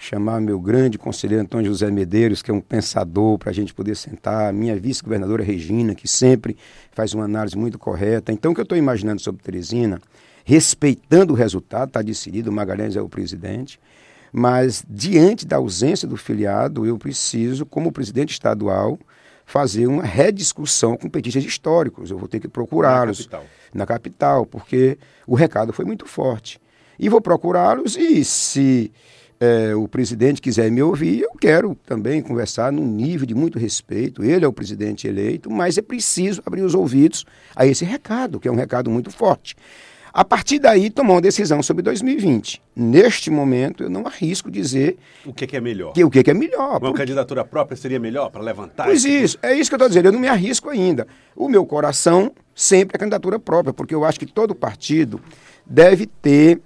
chamar 0.00 0.40
meu 0.40 0.58
grande 0.58 0.96
conselheiro 0.96 1.42
Antônio 1.42 1.66
José 1.66 1.90
Medeiros, 1.90 2.40
que 2.40 2.50
é 2.50 2.54
um 2.54 2.60
pensador, 2.60 3.36
para 3.36 3.50
a 3.50 3.52
gente 3.52 3.74
poder 3.74 3.94
sentar, 3.94 4.50
minha 4.50 4.74
vice-governadora 4.74 5.44
Regina, 5.44 5.94
que 5.94 6.08
sempre 6.08 6.56
faz 6.90 7.12
uma 7.12 7.26
análise 7.26 7.54
muito 7.54 7.78
correta. 7.78 8.32
Então, 8.32 8.50
o 8.50 8.54
que 8.54 8.62
eu 8.62 8.64
estou 8.64 8.78
imaginando 8.78 9.20
sobre 9.20 9.42
Teresina, 9.42 10.00
respeitando 10.42 11.34
o 11.34 11.36
resultado, 11.36 11.88
está 11.88 12.00
decidido, 12.00 12.48
o 12.48 12.52
Magalhães 12.52 12.96
é 12.96 13.02
o 13.02 13.10
presidente, 13.10 13.78
mas 14.32 14.82
diante 14.88 15.46
da 15.46 15.56
ausência 15.56 16.08
do 16.08 16.16
filiado, 16.16 16.86
eu 16.86 16.96
preciso, 16.96 17.66
como 17.66 17.92
presidente 17.92 18.30
estadual, 18.30 18.98
fazer 19.44 19.86
uma 19.86 20.02
rediscussão 20.02 20.96
com 20.96 21.10
petistas 21.10 21.44
históricos. 21.44 22.10
Eu 22.10 22.16
vou 22.16 22.26
ter 22.26 22.40
que 22.40 22.48
procurá-los 22.48 23.18
na 23.18 23.24
capital. 23.26 23.46
na 23.74 23.86
capital, 23.86 24.46
porque 24.46 24.96
o 25.26 25.34
recado 25.34 25.74
foi 25.74 25.84
muito 25.84 26.06
forte. 26.06 26.58
E 26.98 27.06
vou 27.10 27.20
procurá-los 27.20 27.98
e 27.98 28.24
se 28.24 28.90
é, 29.40 29.74
o 29.74 29.88
presidente 29.88 30.42
quiser 30.42 30.70
me 30.70 30.82
ouvir, 30.82 31.22
eu 31.22 31.30
quero 31.40 31.74
também 31.86 32.20
conversar 32.20 32.70
num 32.70 32.86
nível 32.86 33.26
de 33.26 33.34
muito 33.34 33.58
respeito. 33.58 34.22
Ele 34.22 34.44
é 34.44 34.48
o 34.48 34.52
presidente 34.52 35.08
eleito, 35.08 35.50
mas 35.50 35.78
é 35.78 35.82
preciso 35.82 36.42
abrir 36.44 36.60
os 36.60 36.74
ouvidos 36.74 37.24
a 37.56 37.66
esse 37.66 37.82
recado, 37.82 38.38
que 38.38 38.46
é 38.46 38.52
um 38.52 38.56
recado 38.56 38.90
muito 38.90 39.10
forte. 39.10 39.56
A 40.12 40.24
partir 40.24 40.58
daí, 40.58 40.90
tomar 40.90 41.14
uma 41.14 41.20
decisão 41.20 41.62
sobre 41.62 41.82
2020. 41.82 42.60
Neste 42.74 43.30
momento, 43.30 43.84
eu 43.84 43.88
não 43.88 44.06
arrisco 44.06 44.50
dizer. 44.50 44.98
O 45.24 45.32
que, 45.32 45.46
que 45.46 45.56
é 45.56 45.60
melhor? 45.60 45.92
Que, 45.92 46.04
o 46.04 46.10
que, 46.10 46.22
que 46.22 46.30
é 46.30 46.34
melhor. 46.34 46.72
Uma 46.72 46.80
porque... 46.80 46.98
candidatura 46.98 47.44
própria 47.44 47.76
seria 47.76 48.00
melhor 48.00 48.28
para 48.28 48.42
levantar? 48.42 48.84
Pois 48.84 49.04
isso, 49.04 49.38
é 49.40 49.54
isso 49.54 49.70
que 49.70 49.74
eu 49.74 49.78
estou 49.78 49.88
dizendo. 49.88 50.06
Eu 50.06 50.12
não 50.12 50.18
me 50.18 50.26
arrisco 50.28 50.68
ainda. 50.68 51.06
O 51.34 51.48
meu 51.48 51.64
coração 51.64 52.32
sempre 52.54 52.96
é 52.96 52.98
candidatura 52.98 53.38
própria, 53.38 53.72
porque 53.72 53.94
eu 53.94 54.04
acho 54.04 54.18
que 54.18 54.26
todo 54.26 54.52
partido 54.52 55.20
deve 55.64 56.06
ter 56.06 56.60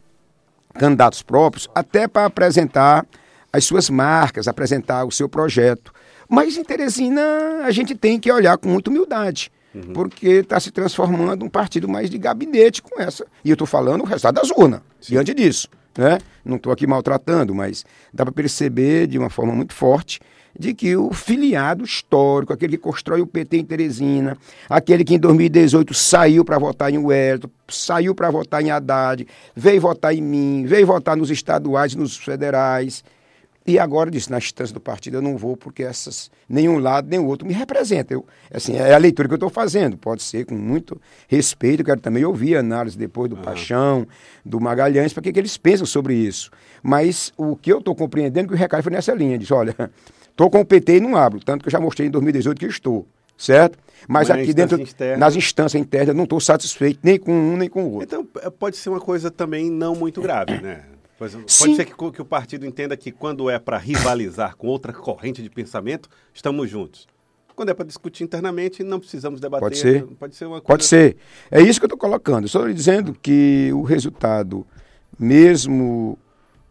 candidatos 0.74 1.22
próprios, 1.22 1.68
até 1.74 2.06
para 2.06 2.26
apresentar 2.26 3.06
as 3.52 3.64
suas 3.64 3.88
marcas, 3.88 4.48
apresentar 4.48 5.04
o 5.04 5.12
seu 5.12 5.28
projeto. 5.28 5.92
Mas 6.28 6.56
em 6.56 6.64
Teresina 6.64 7.22
a 7.62 7.70
gente 7.70 7.94
tem 7.94 8.18
que 8.18 8.30
olhar 8.30 8.58
com 8.58 8.68
muita 8.68 8.90
humildade, 8.90 9.50
uhum. 9.74 9.92
porque 9.92 10.28
está 10.28 10.58
se 10.58 10.70
transformando 10.70 11.44
um 11.44 11.48
partido 11.48 11.88
mais 11.88 12.10
de 12.10 12.18
gabinete 12.18 12.82
com 12.82 13.00
essa. 13.00 13.24
E 13.44 13.50
eu 13.50 13.54
estou 13.54 13.66
falando 13.66 14.02
o 14.02 14.04
resultado 14.04 14.34
das 14.34 14.50
urnas, 14.50 14.80
diante 15.00 15.32
disso. 15.32 15.68
Né? 15.96 16.18
Não 16.44 16.56
estou 16.56 16.72
aqui 16.72 16.86
maltratando, 16.86 17.54
mas 17.54 17.84
dá 18.12 18.24
para 18.24 18.32
perceber 18.32 19.06
de 19.06 19.18
uma 19.18 19.30
forma 19.30 19.54
muito 19.54 19.72
forte 19.72 20.20
de 20.58 20.72
que 20.72 20.96
o 20.96 21.12
filiado 21.12 21.84
histórico, 21.84 22.52
aquele 22.52 22.76
que 22.76 22.82
constrói 22.82 23.20
o 23.20 23.26
PT 23.26 23.58
em 23.58 23.64
Teresina, 23.64 24.38
aquele 24.68 25.04
que 25.04 25.14
em 25.14 25.18
2018 25.18 25.92
saiu 25.92 26.44
para 26.44 26.58
votar 26.58 26.92
em 26.92 26.98
Wellington, 26.98 27.48
saiu 27.68 28.14
para 28.14 28.30
votar 28.30 28.62
em 28.62 28.70
Haddad, 28.70 29.26
veio 29.54 29.80
votar 29.80 30.14
em 30.14 30.22
mim, 30.22 30.64
veio 30.66 30.86
votar 30.86 31.16
nos 31.16 31.30
estaduais 31.30 31.92
e 31.92 31.98
nos 31.98 32.16
federais, 32.16 33.02
e 33.66 33.78
agora 33.78 34.10
disse, 34.10 34.30
na 34.30 34.36
instância 34.36 34.74
do 34.74 34.80
partido 34.80 35.16
eu 35.16 35.22
não 35.22 35.38
vou 35.38 35.56
porque 35.56 35.82
essas, 35.82 36.30
nenhum 36.46 36.78
lado 36.78 37.08
nem 37.08 37.18
o 37.18 37.24
outro 37.24 37.48
me 37.48 37.54
representa. 37.54 38.12
Eu, 38.12 38.26
assim, 38.52 38.76
é 38.76 38.92
a 38.92 38.98
leitura 38.98 39.26
que 39.26 39.32
eu 39.32 39.36
estou 39.36 39.48
fazendo, 39.48 39.96
pode 39.96 40.22
ser 40.22 40.44
com 40.44 40.54
muito 40.54 41.00
respeito, 41.26 41.80
eu 41.80 41.86
quero 41.86 42.00
também 42.00 42.24
ouvir 42.26 42.56
a 42.56 42.60
análise 42.60 42.96
depois 42.96 43.30
do 43.30 43.36
uhum. 43.36 43.42
Paixão, 43.42 44.06
do 44.44 44.60
Magalhães, 44.60 45.14
para 45.14 45.22
que, 45.22 45.32
que 45.32 45.38
eles 45.38 45.56
pensam 45.56 45.86
sobre 45.86 46.14
isso. 46.14 46.50
Mas 46.82 47.32
o 47.38 47.56
que 47.56 47.72
eu 47.72 47.78
estou 47.78 47.94
compreendendo 47.94 48.46
é 48.46 48.48
que 48.48 48.54
o 48.54 48.56
recado 48.56 48.82
foi 48.82 48.92
nessa 48.92 49.14
linha, 49.14 49.38
diz, 49.38 49.50
olha, 49.50 49.74
Estou 50.34 50.50
com 50.50 50.60
o 50.60 50.64
PT 50.64 50.96
e 50.96 51.00
não 51.00 51.16
abro, 51.16 51.38
tanto 51.38 51.62
que 51.62 51.68
eu 51.68 51.70
já 51.70 51.78
mostrei 51.78 52.08
em 52.08 52.10
2018 52.10 52.58
que 52.58 52.66
estou, 52.66 53.06
certo? 53.38 53.78
Mas, 54.08 54.28
Mas 54.28 54.40
aqui 54.40 54.52
dentro, 54.52 54.80
interna... 54.80 55.16
nas 55.16 55.36
instâncias 55.36 55.80
internas, 55.80 56.14
não 56.14 56.24
estou 56.24 56.40
satisfeito 56.40 56.98
nem 57.04 57.16
com 57.20 57.32
um 57.32 57.56
nem 57.56 57.68
com 57.68 57.84
o 57.84 57.92
outro. 57.92 58.02
Então, 58.02 58.42
é, 58.42 58.50
pode 58.50 58.76
ser 58.76 58.90
uma 58.90 59.00
coisa 59.00 59.30
também 59.30 59.70
não 59.70 59.94
muito 59.94 60.20
grave, 60.20 60.60
né? 60.60 60.86
Pode 61.16 61.36
Sim. 61.46 61.76
ser 61.76 61.84
que, 61.84 61.94
que 61.94 62.20
o 62.20 62.24
partido 62.24 62.66
entenda 62.66 62.96
que 62.96 63.12
quando 63.12 63.48
é 63.48 63.60
para 63.60 63.78
rivalizar 63.78 64.56
com 64.56 64.66
outra 64.66 64.92
corrente 64.92 65.40
de 65.40 65.48
pensamento, 65.48 66.08
estamos 66.34 66.68
juntos. 66.68 67.06
Quando 67.54 67.68
é 67.68 67.74
para 67.74 67.86
discutir 67.86 68.24
internamente, 68.24 68.82
não 68.82 68.98
precisamos 68.98 69.40
debater. 69.40 69.62
Pode 69.62 69.78
ser. 69.78 70.04
Pode 70.18 70.34
ser 70.34 70.46
uma 70.46 70.60
coisa... 70.60 70.66
Pode 70.66 70.84
ser. 70.84 71.16
É 71.48 71.62
isso 71.62 71.78
que 71.78 71.84
eu 71.84 71.86
estou 71.86 71.98
colocando. 71.98 72.46
Estou 72.46 72.70
dizendo 72.72 73.16
que 73.22 73.70
o 73.72 73.82
resultado, 73.82 74.66
mesmo 75.16 76.18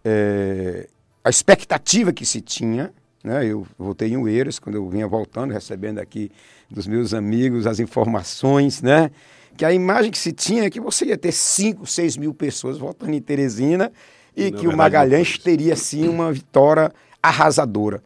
é, 0.04 0.90
a 1.24 1.30
expectativa 1.30 2.12
que 2.12 2.26
se 2.26 2.42
tinha, 2.42 2.94
né? 3.24 3.46
Eu 3.46 3.66
voltei 3.78 4.10
em 4.10 4.18
Ueiras, 4.18 4.60
quando 4.60 4.76
eu 4.76 4.90
vinha 4.90 5.08
voltando, 5.08 5.52
recebendo 5.52 6.00
aqui 6.00 6.30
dos 6.70 6.88
meus 6.88 7.14
amigos 7.14 7.66
as 7.66 7.80
informações, 7.80 8.82
né? 8.82 9.10
que 9.56 9.66
a 9.66 9.72
imagem 9.72 10.12
que 10.12 10.18
se 10.18 10.32
tinha 10.32 10.66
é 10.66 10.70
que 10.70 10.80
você 10.80 11.06
ia 11.06 11.18
ter 11.18 11.32
5, 11.32 11.86
6 11.86 12.18
mil 12.18 12.34
pessoas 12.34 12.78
votando 12.78 13.14
em 13.14 13.22
Teresina 13.22 13.92
e, 14.36 14.52
que 14.52 14.68
o 14.68 14.76
Magalhães 14.76 15.38
teria 15.38 15.76
sim 15.76 16.08
uma 16.08 16.32
vitória 16.32 16.92
arrasadora. 17.22 18.04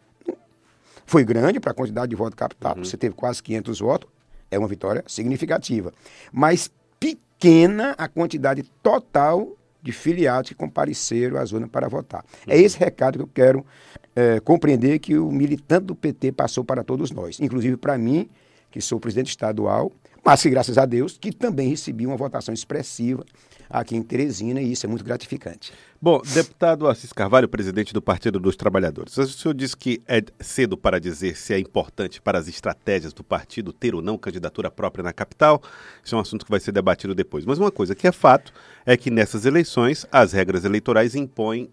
Foi 1.05 1.24
grande 1.24 1.59
para 1.59 1.71
a 1.71 1.74
quantidade 1.74 2.09
de 2.09 2.15
votos 2.15 2.36
captados, 2.36 2.79
uhum. 2.79 2.86
você 2.86 2.97
teve 2.97 3.15
quase 3.15 3.41
500 3.41 3.79
votos, 3.79 4.09
é 4.51 4.59
uma 4.59 4.67
vitória 4.67 5.03
significativa. 5.07 5.93
Mas 6.33 6.69
pequena 7.00 7.95
a 7.97 8.09
quantidade 8.09 8.63
total 8.83 9.56
de 9.88 9.94
filiados 9.94 10.50
que 10.50 10.56
compareceram 10.56 11.38
à 11.38 11.46
zona 11.46 11.65
para 11.65 11.88
votar. 11.88 12.25
É 12.46 12.53
uhum. 12.53 12.60
É 12.60 12.62
esse 12.62 12.77
recado 12.77 13.17
que 13.17 13.24
eu 13.24 13.29
quero 13.34 13.65
é, 14.13 14.39
compreender 14.41 15.00
que 15.00 15.17
o 15.17 15.32
militante 15.32 15.86
do 15.86 15.96
PT 15.96 16.34
passou 16.34 16.63
para 16.63 16.84
todos 16.84 17.10
nós, 17.10 17.39
inclusive 17.39 17.77
para 17.77 17.98
mim, 17.98 18.29
que 18.70 18.82
sou 18.82 19.00
presidente 19.00 19.29
estadual, 19.29 19.91
mas 20.25 20.41
que, 20.41 20.50
graças 20.50 20.77
a 20.77 20.86
Deus, 20.86 21.17
que 21.17 21.32
também 21.32 21.70
recebi 21.70 22.06
uma 22.06 22.17
votação 22.17 22.53
expressiva 22.53 23.25
aqui 23.69 23.95
em 23.95 24.01
Teresina 24.01 24.62
e 24.62 24.71
isso 24.71 24.86
é 24.86 24.89
muito 24.89 25.03
gratificante. 25.03 25.74
Bom, 26.01 26.21
deputado 26.21 26.88
Assis 26.88 27.12
Carvalho, 27.12 27.50
presidente 27.50 27.93
do 27.93 28.01
Partido 28.01 28.39
dos 28.39 28.55
Trabalhadores, 28.55 29.17
o 29.17 29.27
senhor 29.27 29.53
disse 29.53 29.75
que 29.75 30.01
é 30.07 30.24
cedo 30.39 30.77
para 30.77 31.00
dizer 31.00 31.36
se 31.36 31.53
é 31.53 31.59
importante 31.59 32.21
para 32.21 32.38
as 32.38 32.47
estratégias 32.47 33.13
do 33.13 33.24
partido 33.24 33.74
ter 33.74 33.95
ou 33.95 34.01
não 34.01 34.17
candidatura 34.17 34.69
própria 34.69 35.03
na 35.03 35.12
capital. 35.12 35.62
Isso 36.03 36.13
é 36.13 36.17
um 36.17 36.21
assunto 36.21 36.45
que 36.45 36.51
vai 36.51 36.59
ser 36.59 36.71
debatido 36.71 37.15
depois. 37.15 37.45
Mas 37.45 37.57
uma 37.57 37.71
coisa 37.71 37.95
que 37.95 38.07
é 38.07 38.12
fato 38.12 38.53
é 38.86 38.95
que 38.95 39.09
nessas 39.09 39.45
eleições 39.45 40.05
as 40.12 40.33
regras 40.33 40.65
eleitorais 40.65 41.15
impõem 41.15 41.69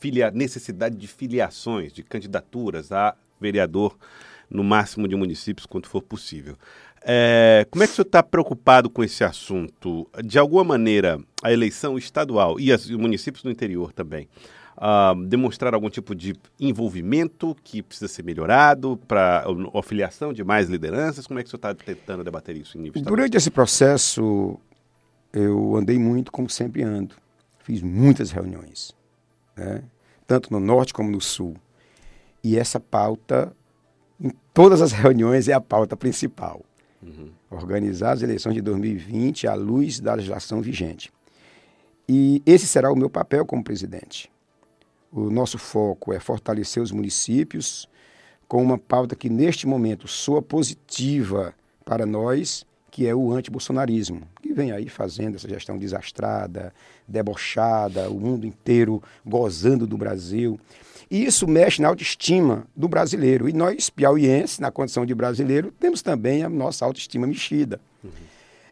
filia 0.00 0.30
necessidade 0.30 0.96
de 0.96 1.06
filiações, 1.06 1.92
de 1.92 2.02
candidaturas 2.02 2.90
a 2.90 3.14
vereador 3.38 3.96
no 4.48 4.64
máximo 4.64 5.06
de 5.06 5.14
municípios 5.14 5.66
quanto 5.66 5.88
for 5.88 6.02
possível. 6.02 6.56
É, 7.02 7.66
como 7.70 7.82
é 7.82 7.86
que 7.86 7.92
o 7.92 7.96
senhor 7.96 8.06
está 8.06 8.22
preocupado 8.22 8.90
com 8.90 9.02
esse 9.02 9.24
assunto? 9.24 10.08
De 10.22 10.38
alguma 10.38 10.64
maneira, 10.64 11.18
a 11.42 11.52
eleição 11.52 11.96
estadual 11.96 12.60
e 12.60 12.72
os 12.72 12.90
municípios 12.90 13.42
do 13.42 13.50
interior 13.50 13.92
também 13.92 14.28
uh, 14.80 15.26
demonstrar 15.26 15.74
algum 15.74 15.90
tipo 15.90 16.14
de 16.14 16.34
envolvimento 16.58 17.56
que 17.62 17.82
precisa 17.82 18.08
ser 18.08 18.24
melhorado 18.24 18.98
para 19.06 19.44
a 19.74 19.82
filiação 19.82 20.32
de 20.32 20.42
mais 20.42 20.68
lideranças? 20.68 21.26
Como 21.26 21.38
é 21.38 21.42
que 21.42 21.48
o 21.48 21.50
senhor 21.50 21.58
está 21.58 21.74
tentando 21.74 22.24
debater 22.24 22.56
isso 22.56 22.78
em 22.78 22.82
nível 22.82 22.98
estadual? 22.98 23.16
Durante 23.16 23.36
esse 23.36 23.50
processo, 23.50 24.58
eu 25.32 25.76
andei 25.76 25.98
muito, 25.98 26.32
como 26.32 26.48
sempre 26.48 26.82
ando. 26.82 27.14
Fiz 27.62 27.82
muitas 27.82 28.30
reuniões, 28.30 28.92
né? 29.56 29.82
tanto 30.26 30.52
no 30.52 30.58
norte 30.58 30.94
como 30.94 31.10
no 31.10 31.20
sul. 31.20 31.56
E 32.42 32.56
essa 32.56 32.80
pauta, 32.80 33.54
em 34.18 34.32
todas 34.54 34.80
as 34.80 34.92
reuniões, 34.92 35.46
é 35.46 35.52
a 35.52 35.60
pauta 35.60 35.96
principal. 35.96 36.62
Organizar 37.50 38.12
as 38.12 38.22
eleições 38.22 38.54
de 38.54 38.60
2020 38.60 39.48
à 39.48 39.54
luz 39.54 39.98
da 39.98 40.14
legislação 40.14 40.60
vigente. 40.60 41.12
E 42.08 42.42
esse 42.46 42.66
será 42.66 42.92
o 42.92 42.96
meu 42.96 43.10
papel 43.10 43.44
como 43.44 43.62
presidente. 43.62 44.30
O 45.12 45.30
nosso 45.30 45.58
foco 45.58 46.12
é 46.12 46.20
fortalecer 46.20 46.82
os 46.82 46.92
municípios 46.92 47.88
com 48.46 48.62
uma 48.62 48.78
pauta 48.78 49.14
que, 49.14 49.28
neste 49.28 49.66
momento, 49.66 50.08
soa 50.08 50.40
positiva 50.40 51.54
para 51.84 52.06
nós, 52.06 52.64
que 52.90 53.06
é 53.06 53.14
o 53.14 53.32
antibolsonarismo, 53.32 54.22
que 54.42 54.52
vem 54.52 54.72
aí 54.72 54.88
fazendo 54.88 55.36
essa 55.36 55.48
gestão 55.48 55.78
desastrada, 55.78 56.72
debochada, 57.06 58.10
o 58.10 58.18
mundo 58.18 58.46
inteiro 58.46 59.02
gozando 59.24 59.86
do 59.86 59.96
Brasil. 59.96 60.58
E 61.10 61.24
isso 61.24 61.48
mexe 61.48 61.82
na 61.82 61.88
autoestima 61.88 62.66
do 62.76 62.86
brasileiro. 62.86 63.48
E 63.48 63.52
nós, 63.52 63.90
piauienses, 63.90 64.60
na 64.60 64.70
condição 64.70 65.04
de 65.04 65.14
brasileiro, 65.14 65.72
temos 65.72 66.02
também 66.02 66.44
a 66.44 66.48
nossa 66.48 66.84
autoestima 66.84 67.26
mexida. 67.26 67.80
Uhum. 68.04 68.10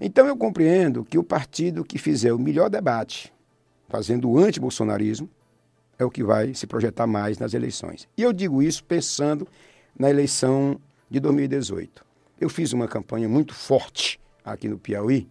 Então 0.00 0.26
eu 0.26 0.36
compreendo 0.36 1.04
que 1.04 1.18
o 1.18 1.24
partido 1.24 1.84
que 1.84 1.98
fizer 1.98 2.32
o 2.32 2.38
melhor 2.38 2.70
debate, 2.70 3.32
fazendo 3.88 4.30
o 4.30 4.38
anti-bolsonarismo, 4.38 5.28
é 5.98 6.04
o 6.04 6.10
que 6.10 6.22
vai 6.22 6.54
se 6.54 6.66
projetar 6.66 7.08
mais 7.08 7.38
nas 7.38 7.54
eleições. 7.54 8.08
E 8.16 8.22
eu 8.22 8.32
digo 8.32 8.62
isso 8.62 8.84
pensando 8.84 9.48
na 9.98 10.08
eleição 10.08 10.80
de 11.10 11.18
2018. 11.18 12.04
Eu 12.40 12.48
fiz 12.48 12.72
uma 12.72 12.86
campanha 12.86 13.28
muito 13.28 13.52
forte 13.52 14.20
aqui 14.44 14.68
no 14.68 14.78
Piauí, 14.78 15.26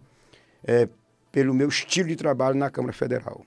é, 0.62 0.86
pelo 1.32 1.54
meu 1.54 1.68
estilo 1.68 2.08
de 2.08 2.16
trabalho 2.16 2.56
na 2.56 2.68
Câmara 2.68 2.92
Federal. 2.92 3.46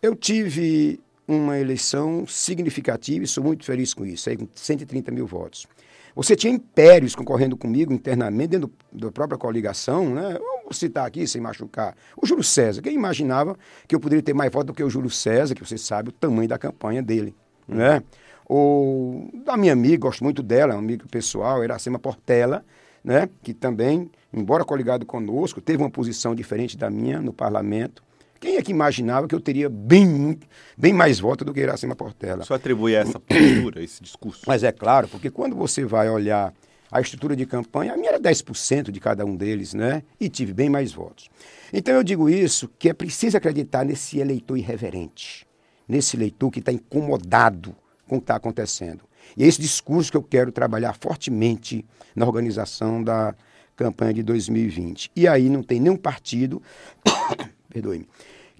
Eu 0.00 0.14
tive 0.14 1.00
uma 1.26 1.58
eleição 1.58 2.26
significativa 2.26 3.24
e 3.24 3.26
sou 3.26 3.42
muito 3.42 3.64
feliz 3.64 3.94
com 3.94 4.04
isso, 4.04 4.28
aí 4.28 4.36
com 4.36 4.46
130 4.54 5.10
mil 5.10 5.26
votos. 5.26 5.66
Você 6.14 6.36
tinha 6.36 6.52
impérios 6.52 7.16
concorrendo 7.16 7.56
comigo 7.56 7.92
internamente, 7.92 8.50
dentro 8.50 8.70
da 8.92 9.10
própria 9.10 9.36
coligação, 9.36 10.14
né? 10.14 10.38
Vou 10.62 10.72
citar 10.72 11.06
aqui 11.06 11.26
sem 11.26 11.40
machucar. 11.40 11.96
O 12.16 12.24
Júlio 12.24 12.44
César. 12.44 12.80
Quem 12.82 12.94
imaginava 12.94 13.56
que 13.88 13.94
eu 13.94 14.00
poderia 14.00 14.22
ter 14.22 14.32
mais 14.32 14.52
votos 14.52 14.68
do 14.68 14.74
que 14.74 14.84
o 14.84 14.88
Júlio 14.88 15.10
César, 15.10 15.54
que 15.54 15.66
você 15.66 15.76
sabe 15.76 16.10
o 16.10 16.12
tamanho 16.12 16.48
da 16.48 16.56
campanha 16.56 17.02
dele, 17.02 17.34
né? 17.66 18.00
Ou 18.46 19.28
da 19.44 19.56
minha 19.56 19.72
amiga, 19.72 19.98
gosto 19.98 20.22
muito 20.22 20.42
dela, 20.42 20.72
é 20.72 20.76
uma 20.76 20.82
amiga 20.82 21.04
pessoal, 21.10 21.64
Iracema 21.64 21.98
Portela, 21.98 22.64
né? 23.02 23.28
Que 23.42 23.52
também, 23.52 24.08
embora 24.32 24.64
coligado 24.64 25.04
conosco, 25.04 25.60
teve 25.60 25.82
uma 25.82 25.90
posição 25.90 26.32
diferente 26.32 26.76
da 26.76 26.88
minha 26.88 27.20
no 27.20 27.32
parlamento. 27.32 28.04
Quem 28.44 28.56
é 28.56 28.62
que 28.62 28.70
imaginava 28.70 29.26
que 29.26 29.34
eu 29.34 29.40
teria 29.40 29.70
bem, 29.70 30.38
bem 30.76 30.92
mais 30.92 31.18
votos 31.18 31.46
do 31.46 31.54
que 31.54 31.60
Iracema 31.60 31.96
Portela? 31.96 32.44
Só 32.44 32.52
atribui 32.52 32.94
a 32.94 33.00
essa 33.00 33.16
postura, 33.24 33.82
esse 33.82 34.02
discurso. 34.02 34.42
Mas 34.46 34.62
é 34.62 34.70
claro, 34.70 35.08
porque 35.08 35.30
quando 35.30 35.56
você 35.56 35.82
vai 35.86 36.10
olhar 36.10 36.52
a 36.92 37.00
estrutura 37.00 37.34
de 37.34 37.46
campanha, 37.46 37.94
a 37.94 37.96
minha 37.96 38.10
era 38.10 38.20
10% 38.20 38.90
de 38.90 39.00
cada 39.00 39.24
um 39.24 39.34
deles, 39.34 39.72
né? 39.72 40.02
E 40.20 40.28
tive 40.28 40.52
bem 40.52 40.68
mais 40.68 40.92
votos. 40.92 41.30
Então 41.72 41.94
eu 41.94 42.04
digo 42.04 42.28
isso, 42.28 42.70
que 42.78 42.90
é 42.90 42.92
preciso 42.92 43.34
acreditar 43.34 43.82
nesse 43.82 44.18
eleitor 44.18 44.58
irreverente, 44.58 45.46
nesse 45.88 46.14
eleitor 46.14 46.50
que 46.50 46.58
está 46.58 46.70
incomodado 46.70 47.74
com 48.06 48.16
o 48.16 48.18
que 48.18 48.24
está 48.24 48.36
acontecendo. 48.36 49.04
E 49.38 49.42
é 49.42 49.46
esse 49.46 49.58
discurso 49.58 50.10
que 50.10 50.18
eu 50.18 50.22
quero 50.22 50.52
trabalhar 50.52 50.94
fortemente 51.00 51.82
na 52.14 52.26
organização 52.26 53.02
da 53.02 53.34
campanha 53.74 54.12
de 54.12 54.22
2020. 54.22 55.12
E 55.16 55.26
aí 55.26 55.48
não 55.48 55.62
tem 55.62 55.80
nenhum 55.80 55.96
partido, 55.96 56.62
perdoe-me, 57.72 58.06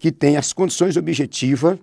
que 0.05 0.13
tem 0.13 0.37
as 0.37 0.53
condições 0.53 0.99
objetivas 0.99 1.79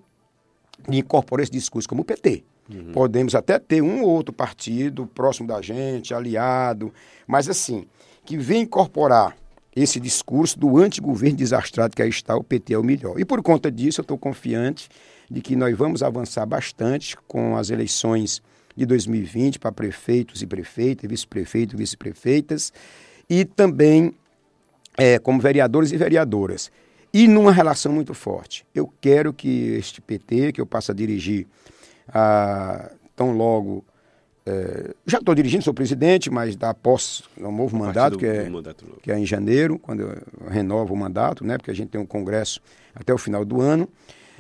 de 0.88 1.00
incorporar 1.00 1.42
esse 1.42 1.52
discurso, 1.52 1.90
como 1.90 2.04
o 2.04 2.06
PT. 2.06 2.44
Uhum. 2.72 2.92
Podemos 2.92 3.34
até 3.34 3.58
ter 3.58 3.82
um 3.82 4.04
ou 4.04 4.10
outro 4.12 4.32
partido 4.32 5.08
próximo 5.08 5.48
da 5.48 5.60
gente, 5.60 6.14
aliado, 6.14 6.94
mas 7.26 7.50
assim, 7.50 7.88
que 8.24 8.38
vem 8.38 8.62
incorporar 8.62 9.36
esse 9.76 10.00
discurso 10.00 10.60
do 10.60 10.78
antigoverno 10.78 11.36
desastrado 11.36 11.96
que 11.96 12.02
aí 12.04 12.10
está, 12.10 12.36
o 12.36 12.44
PT 12.44 12.76
é 12.76 12.78
o 12.78 12.84
melhor. 12.84 13.20
E 13.20 13.26
por 13.26 13.42
conta 13.42 13.72
disso, 13.72 14.02
eu 14.02 14.04
estou 14.04 14.20
confiante 14.20 14.88
de 15.28 15.42
que 15.42 15.56
nós 15.56 15.76
vamos 15.76 16.04
avançar 16.04 16.46
bastante 16.46 17.18
com 17.28 17.58
as 17.58 17.72
eleições 17.72 18.40
de 18.78 18.86
2020 18.86 19.58
para 19.58 19.72
prefeitos 19.72 20.44
e 20.44 20.46
prefeitas, 20.46 21.10
vice-prefeitos 21.10 21.74
e 21.74 21.78
vice-prefeitas, 21.78 22.72
e 23.28 23.46
também 23.46 24.14
é, 24.96 25.18
como 25.18 25.42
vereadores 25.42 25.92
e 25.92 25.98
vereadoras 25.98 26.70
e 27.14 27.28
numa 27.28 27.52
relação 27.52 27.92
muito 27.92 28.14
forte. 28.14 28.66
Eu 28.74 28.92
quero 29.02 29.34
que 29.34 29.74
este 29.74 30.02
PT, 30.02 30.54
que 30.54 30.62
eu 30.62 30.66
passe 30.66 30.92
a 30.92 30.94
dirigir 30.94 31.48
ah, 32.08 32.92
tão 33.16 33.32
logo. 33.32 33.84
É, 34.46 34.94
já 35.06 35.20
estou 35.20 35.36
dirigindo, 35.36 35.64
sou 35.64 35.74
presidente, 35.74 36.30
mas 36.32 36.56
dá 36.56 36.74
posse 36.74 37.24
ao 37.42 37.52
novo 37.52 37.78
mandato, 37.78 38.18
que 38.18 38.26
é, 38.26 38.50
mandato 38.50 38.86
que 39.02 39.12
é 39.12 39.20
em 39.20 39.26
janeiro, 39.26 39.78
quando 39.78 40.02
eu 40.02 40.18
renovo 40.50 40.94
o 40.94 40.98
mandato, 40.98 41.46
né, 41.46 41.58
porque 41.58 41.70
a 41.70 41.76
gente 41.76 41.90
tem 41.90 42.02
um 42.02 42.06
congresso 42.06 42.60
até 42.96 43.14
o 43.14 43.18
final 43.18 43.46
do 43.46 43.62
ano. 43.62 43.88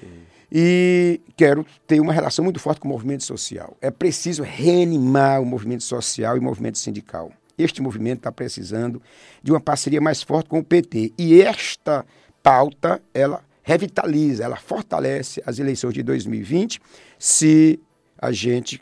Hum. 0.01 0.07
E 0.51 1.21
quero 1.37 1.65
ter 1.87 2.01
uma 2.01 2.11
relação 2.11 2.43
muito 2.43 2.59
forte 2.59 2.81
com 2.81 2.87
o 2.87 2.91
movimento 2.91 3.23
social. 3.23 3.77
É 3.79 3.89
preciso 3.89 4.43
reanimar 4.43 5.41
o 5.41 5.45
movimento 5.45 5.83
social 5.83 6.35
e 6.35 6.39
o 6.39 6.43
movimento 6.43 6.77
sindical. 6.77 7.31
Este 7.57 7.81
movimento 7.81 8.17
está 8.17 8.31
precisando 8.31 9.01
de 9.41 9.51
uma 9.51 9.61
parceria 9.61 10.01
mais 10.01 10.21
forte 10.21 10.49
com 10.49 10.59
o 10.59 10.63
PT. 10.63 11.13
E 11.17 11.41
esta 11.41 12.05
pauta, 12.43 13.01
ela 13.13 13.43
revitaliza, 13.63 14.43
ela 14.43 14.57
fortalece 14.57 15.41
as 15.45 15.59
eleições 15.59 15.93
de 15.93 16.03
2020 16.03 16.81
se 17.17 17.79
a 18.17 18.31
gente 18.31 18.81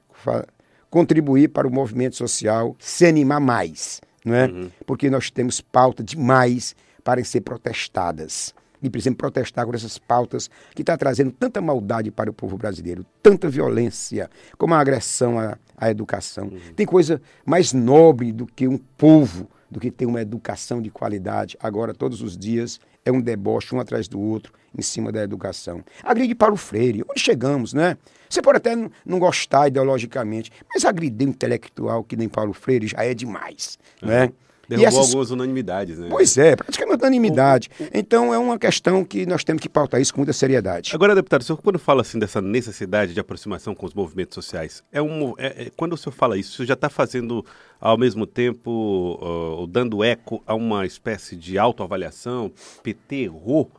contribuir 0.90 1.50
para 1.50 1.68
o 1.68 1.72
movimento 1.72 2.16
social 2.16 2.76
se 2.80 3.06
animar 3.06 3.40
mais, 3.40 4.02
não 4.26 4.36
é? 4.36 4.48
Uhum. 4.48 4.72
Porque 4.86 5.10
nós 5.10 5.30
temos 5.30 5.62
pauta 5.62 6.04
demais 6.04 6.76
para 7.04 7.24
ser 7.24 7.42
protestadas. 7.42 8.54
E 8.82 8.90
precisamos 8.90 9.18
protestar 9.18 9.66
por 9.66 9.76
essas 9.76 9.98
pautas 9.98 10.50
que 10.74 10.82
está 10.82 10.96
trazendo 10.96 11.32
tanta 11.32 11.60
maldade 11.60 12.12
para 12.12 12.30
o 12.30 12.34
povo 12.34 12.58
brasileiro, 12.58 13.06
tanta 13.22 13.50
violência, 13.50 14.30
como 14.58 14.74
a 14.74 14.80
agressão 14.80 15.38
à, 15.38 15.58
à 15.78 15.92
educação. 15.92 16.46
Uhum. 16.46 16.74
Tem 16.76 16.86
coisa 16.86 17.22
mais 17.46 17.74
nobre 17.74 18.32
do 18.32 18.46
que 18.46 18.68
um 18.68 18.78
povo, 18.78 19.50
do 19.70 19.80
que 19.82 19.92
ter 19.92 20.06
uma 20.06 20.22
educação 20.22 20.82
de 20.82 20.90
qualidade. 20.90 21.58
Agora, 21.60 21.94
todos 21.94 22.22
os 22.22 22.38
dias, 22.38 22.80
é 23.10 23.12
um 23.12 23.22
deboche 23.22 23.76
um 23.76 23.80
atrás 23.80 24.08
do 24.08 24.20
outro 24.20 24.54
em 24.78 24.82
cima 24.82 25.12
da 25.12 25.24
educação. 25.24 25.84
Agride 26.04 26.36
para 26.36 26.54
o 26.54 26.58
Freire, 26.58 27.04
onde 27.10 27.20
chegamos, 27.20 27.74
né? 27.74 27.98
Você 28.30 28.42
pode 28.42 28.58
até 28.58 28.76
não 29.06 29.20
gostar 29.20 29.68
ideologicamente, 29.68 30.52
mas 30.74 30.86
agredir 30.86 31.28
um 31.28 31.32
intelectual 31.32 32.04
que 32.04 32.16
nem 32.16 32.30
Paulo 32.30 32.54
Freire 32.54 32.88
já 32.88 33.04
é 33.04 33.14
demais, 33.14 33.78
né? 34.02 34.32
Derrubou 34.70 34.88
essas... 34.88 35.06
algumas 35.08 35.32
unanimidades, 35.32 35.98
né? 35.98 36.08
Pois 36.12 36.38
é, 36.38 36.56
praticamente 36.56 37.00
unanimidade. 37.02 37.70
Então 37.92 38.32
é 38.32 38.38
uma 38.38 38.60
questão 38.60 39.04
que 39.04 39.26
nós 39.26 39.44
temos 39.44 39.64
que 39.64 39.68
pautar 39.68 40.00
isso 40.00 40.14
com 40.14 40.20
muita 40.20 40.32
seriedade. 40.32 40.92
Agora, 40.94 41.16
deputado, 41.16 41.42
o 41.42 41.44
senhor 41.44 41.58
quando 41.58 41.80
fala 41.80 42.02
assim 42.02 42.20
dessa 42.20 42.40
necessidade 42.40 43.16
de 43.16 43.20
aproximação 43.20 43.74
com 43.74 43.88
os 43.88 43.96
movimentos 43.96 44.36
sociais, 44.36 44.84
é 44.92 45.02
um, 45.02 45.34
é, 45.40 45.48
é, 45.48 45.72
quando 45.76 45.94
o 45.94 45.98
senhor 45.98 46.14
fala 46.14 46.38
isso, 46.38 46.52
o 46.52 46.56
senhor 46.58 46.68
já 46.68 46.74
está 46.76 46.88
fazendo 46.88 47.44
ao 47.82 47.98
mesmo 47.98 48.28
tempo, 48.28 49.20
uh, 49.64 49.66
dando 49.66 50.04
eco 50.04 50.44
a 50.46 50.54
uma 50.54 50.86
espécie 50.86 51.36
de 51.36 51.58
autoavaliação? 51.58 52.52
PT 52.84 53.24
errou 53.24 53.72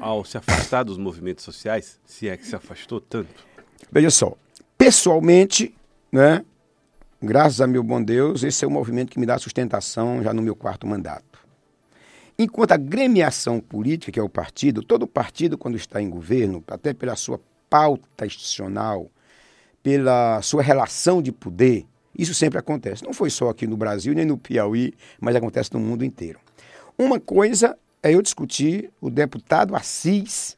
ao 0.00 0.24
se 0.24 0.38
afastar 0.38 0.84
dos 0.84 0.96
movimentos 0.96 1.44
sociais, 1.44 1.98
se 2.04 2.28
é 2.28 2.36
que 2.36 2.46
se 2.46 2.54
afastou 2.54 3.00
tanto? 3.00 3.44
Veja 3.90 4.10
só, 4.10 4.36
pessoalmente, 4.78 5.74
né, 6.12 6.44
Graças 7.26 7.60
a 7.60 7.66
meu 7.66 7.82
bom 7.82 8.00
Deus, 8.00 8.44
esse 8.44 8.64
é 8.64 8.68
o 8.68 8.70
movimento 8.70 9.10
que 9.10 9.18
me 9.18 9.26
dá 9.26 9.36
sustentação 9.36 10.22
já 10.22 10.32
no 10.32 10.40
meu 10.40 10.54
quarto 10.54 10.86
mandato. 10.86 11.44
Enquanto 12.38 12.70
a 12.70 12.76
gremiação 12.76 13.58
política, 13.58 14.12
que 14.12 14.20
é 14.20 14.22
o 14.22 14.28
partido, 14.28 14.80
todo 14.80 15.08
partido, 15.08 15.58
quando 15.58 15.76
está 15.76 16.00
em 16.00 16.08
governo, 16.08 16.62
até 16.68 16.94
pela 16.94 17.16
sua 17.16 17.40
pauta 17.68 18.24
institucional, 18.24 19.10
pela 19.82 20.40
sua 20.40 20.62
relação 20.62 21.20
de 21.20 21.32
poder, 21.32 21.84
isso 22.16 22.32
sempre 22.32 22.60
acontece. 22.60 23.02
Não 23.02 23.12
foi 23.12 23.28
só 23.28 23.48
aqui 23.48 23.66
no 23.66 23.76
Brasil, 23.76 24.14
nem 24.14 24.24
no 24.24 24.38
Piauí, 24.38 24.94
mas 25.20 25.34
acontece 25.34 25.74
no 25.74 25.80
mundo 25.80 26.04
inteiro. 26.04 26.38
Uma 26.96 27.18
coisa 27.18 27.76
é 28.04 28.14
eu 28.14 28.22
discutir 28.22 28.88
o 29.00 29.10
deputado 29.10 29.74
Assis 29.74 30.56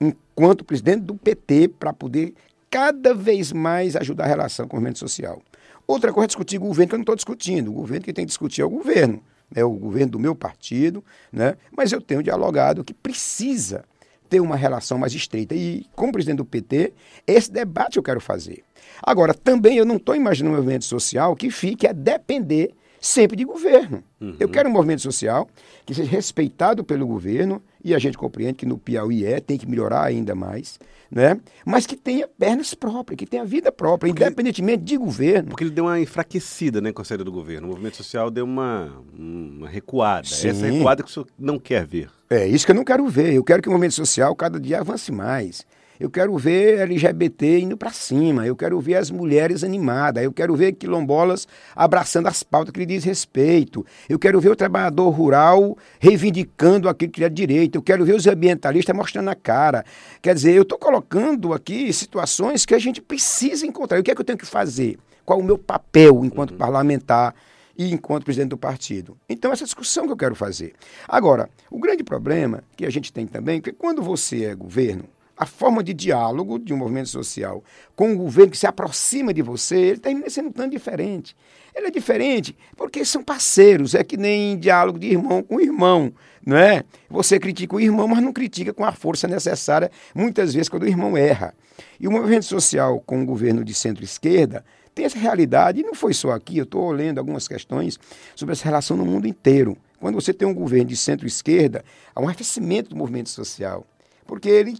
enquanto 0.00 0.64
presidente 0.64 1.02
do 1.02 1.14
PT 1.14 1.68
para 1.68 1.92
poder 1.92 2.34
cada 2.68 3.14
vez 3.14 3.52
mais 3.52 3.94
ajudar 3.94 4.24
a 4.24 4.26
relação 4.26 4.66
com 4.66 4.76
o 4.76 4.80
movimento 4.80 4.98
social. 4.98 5.40
Outra 5.86 6.12
coisa 6.12 6.26
é 6.26 6.28
discutir 6.28 6.58
governo, 6.58 6.88
que 6.88 6.94
eu 6.94 6.98
não 6.98 7.02
estou 7.02 7.16
discutindo. 7.16 7.70
O 7.70 7.74
governo 7.74 8.04
que 8.04 8.12
tem 8.12 8.24
que 8.24 8.28
discutir 8.30 8.62
é 8.62 8.64
o 8.64 8.70
governo, 8.70 9.22
é 9.54 9.64
o 9.64 9.70
governo 9.70 10.12
do 10.12 10.18
meu 10.18 10.34
partido, 10.34 11.04
né? 11.32 11.56
mas 11.76 11.92
eu 11.92 12.00
tenho 12.00 12.22
dialogado 12.22 12.84
que 12.84 12.94
precisa 12.94 13.84
ter 14.28 14.40
uma 14.40 14.56
relação 14.56 14.96
mais 14.96 15.12
estreita. 15.14 15.54
E, 15.54 15.86
como 15.94 16.12
presidente 16.12 16.38
do 16.38 16.44
PT, 16.44 16.94
esse 17.26 17.52
debate 17.52 17.98
eu 17.98 18.02
quero 18.02 18.20
fazer. 18.20 18.64
Agora, 19.02 19.34
também 19.34 19.76
eu 19.76 19.84
não 19.84 19.96
estou 19.96 20.16
imaginando 20.16 20.54
um 20.54 20.56
movimento 20.56 20.86
social 20.86 21.36
que 21.36 21.50
fique 21.50 21.86
a 21.86 21.92
depender 21.92 22.74
sempre 23.02 23.36
de 23.36 23.44
governo. 23.44 24.02
Uhum. 24.20 24.36
Eu 24.38 24.48
quero 24.48 24.68
um 24.68 24.72
movimento 24.72 25.02
social 25.02 25.48
que 25.84 25.92
seja 25.92 26.08
respeitado 26.08 26.84
pelo 26.84 27.04
governo, 27.04 27.60
e 27.84 27.92
a 27.92 27.98
gente 27.98 28.16
compreende 28.16 28.54
que 28.54 28.64
no 28.64 28.78
Piauí 28.78 29.26
é, 29.26 29.40
tem 29.40 29.58
que 29.58 29.68
melhorar 29.68 30.04
ainda 30.04 30.36
mais, 30.36 30.78
né? 31.10 31.40
mas 31.66 31.84
que 31.84 31.96
tenha 31.96 32.28
pernas 32.28 32.72
próprias, 32.72 33.18
que 33.18 33.26
tenha 33.26 33.44
vida 33.44 33.72
própria, 33.72 34.08
porque 34.08 34.24
independentemente 34.24 34.84
de 34.84 34.96
governo. 34.96 35.48
Porque 35.48 35.64
ele 35.64 35.72
deu 35.72 35.86
uma 35.86 35.98
enfraquecida 35.98 36.80
né, 36.80 36.92
com 36.92 37.02
a 37.02 37.04
saída 37.04 37.24
do 37.24 37.32
governo. 37.32 37.66
O 37.66 37.70
movimento 37.70 37.96
social 37.96 38.30
deu 38.30 38.44
uma, 38.44 38.92
uma 39.18 39.68
recuada. 39.68 40.28
Sim. 40.28 40.48
Essa 40.48 40.66
recuada 40.66 41.02
que 41.02 41.10
o 41.10 41.12
senhor 41.12 41.26
não 41.36 41.58
quer 41.58 41.84
ver. 41.84 42.08
É 42.30 42.46
isso 42.46 42.64
que 42.64 42.70
eu 42.70 42.76
não 42.76 42.84
quero 42.84 43.06
ver. 43.08 43.34
Eu 43.34 43.42
quero 43.42 43.60
que 43.60 43.68
o 43.68 43.72
movimento 43.72 43.94
social 43.94 44.34
cada 44.36 44.60
dia 44.60 44.78
avance 44.78 45.10
mais. 45.10 45.66
Eu 46.02 46.10
quero 46.10 46.36
ver 46.36 46.80
LGBT 46.80 47.60
indo 47.60 47.76
para 47.76 47.92
cima, 47.92 48.44
eu 48.44 48.56
quero 48.56 48.80
ver 48.80 48.96
as 48.96 49.08
mulheres 49.08 49.62
animadas, 49.62 50.24
eu 50.24 50.32
quero 50.32 50.56
ver 50.56 50.72
quilombolas 50.72 51.46
abraçando 51.76 52.26
as 52.26 52.42
pautas 52.42 52.72
que 52.72 52.80
lhe 52.80 52.86
diz 52.86 53.04
respeito, 53.04 53.86
eu 54.08 54.18
quero 54.18 54.40
ver 54.40 54.48
o 54.48 54.56
trabalhador 54.56 55.10
rural 55.10 55.78
reivindicando 56.00 56.88
aquilo 56.88 57.12
que 57.12 57.20
lhe 57.20 57.26
é 57.26 57.28
direito, 57.28 57.76
eu 57.76 57.82
quero 57.82 58.04
ver 58.04 58.16
os 58.16 58.26
ambientalistas 58.26 58.96
mostrando 58.96 59.28
a 59.28 59.36
cara. 59.36 59.84
Quer 60.20 60.34
dizer, 60.34 60.54
eu 60.54 60.62
estou 60.62 60.76
colocando 60.76 61.52
aqui 61.52 61.92
situações 61.92 62.66
que 62.66 62.74
a 62.74 62.80
gente 62.80 63.00
precisa 63.00 63.64
encontrar. 63.64 63.96
E 63.96 64.00
o 64.00 64.02
que 64.02 64.10
é 64.10 64.14
que 64.16 64.20
eu 64.20 64.24
tenho 64.24 64.38
que 64.38 64.44
fazer? 64.44 64.98
Qual 65.24 65.38
o 65.38 65.44
meu 65.44 65.56
papel 65.56 66.24
enquanto 66.24 66.50
uhum. 66.50 66.58
parlamentar? 66.58 67.32
e 67.78 67.90
enquanto 67.90 68.24
presidente 68.24 68.50
do 68.50 68.58
partido. 68.58 69.16
Então, 69.26 69.50
essa 69.50 69.64
discussão 69.64 70.04
que 70.04 70.12
eu 70.12 70.16
quero 70.16 70.34
fazer. 70.34 70.74
Agora, 71.08 71.48
o 71.70 71.78
grande 71.78 72.04
problema 72.04 72.62
que 72.76 72.84
a 72.84 72.90
gente 72.90 73.10
tem 73.10 73.26
também 73.26 73.58
é 73.58 73.60
que 73.62 73.72
quando 73.72 74.02
você 74.02 74.44
é 74.44 74.54
governo, 74.54 75.04
a 75.42 75.46
forma 75.46 75.82
de 75.82 75.92
diálogo 75.92 76.56
de 76.56 76.72
um 76.72 76.76
movimento 76.76 77.08
social 77.08 77.64
com 77.96 78.10
um 78.10 78.16
governo 78.16 78.52
que 78.52 78.58
se 78.58 78.66
aproxima 78.66 79.34
de 79.34 79.42
você, 79.42 79.76
ele 79.76 79.98
termina 79.98 80.30
sendo 80.30 80.52
tão 80.52 80.68
diferente. 80.68 81.36
Ele 81.74 81.88
é 81.88 81.90
diferente 81.90 82.56
porque 82.76 83.04
são 83.04 83.24
parceiros, 83.24 83.94
é 83.94 84.04
que 84.04 84.16
nem 84.16 84.56
diálogo 84.56 85.00
de 85.00 85.08
irmão 85.08 85.42
com 85.42 85.60
irmão, 85.60 86.12
não 86.46 86.56
é? 86.56 86.84
Você 87.10 87.40
critica 87.40 87.74
o 87.74 87.80
irmão, 87.80 88.06
mas 88.06 88.22
não 88.22 88.32
critica 88.32 88.72
com 88.72 88.84
a 88.84 88.92
força 88.92 89.26
necessária, 89.26 89.90
muitas 90.14 90.54
vezes, 90.54 90.68
quando 90.68 90.84
o 90.84 90.88
irmão 90.88 91.16
erra. 91.16 91.54
E 91.98 92.06
o 92.06 92.12
movimento 92.12 92.44
social 92.44 93.00
com 93.00 93.20
o 93.20 93.26
governo 93.26 93.64
de 93.64 93.74
centro-esquerda 93.74 94.64
tem 94.94 95.06
essa 95.06 95.18
realidade, 95.18 95.80
e 95.80 95.82
não 95.82 95.94
foi 95.94 96.14
só 96.14 96.30
aqui, 96.30 96.58
eu 96.58 96.64
estou 96.64 96.92
lendo 96.92 97.18
algumas 97.18 97.48
questões 97.48 97.98
sobre 98.36 98.52
essa 98.52 98.64
relação 98.64 98.96
no 98.96 99.04
mundo 99.04 99.26
inteiro. 99.26 99.76
Quando 99.98 100.14
você 100.14 100.32
tem 100.32 100.46
um 100.46 100.54
governo 100.54 100.86
de 100.86 100.96
centro-esquerda, 100.96 101.84
há 102.14 102.20
um 102.20 102.26
arrefecimento 102.26 102.90
do 102.90 102.96
movimento 102.96 103.30
social, 103.30 103.84
porque 104.24 104.48
ele 104.48 104.76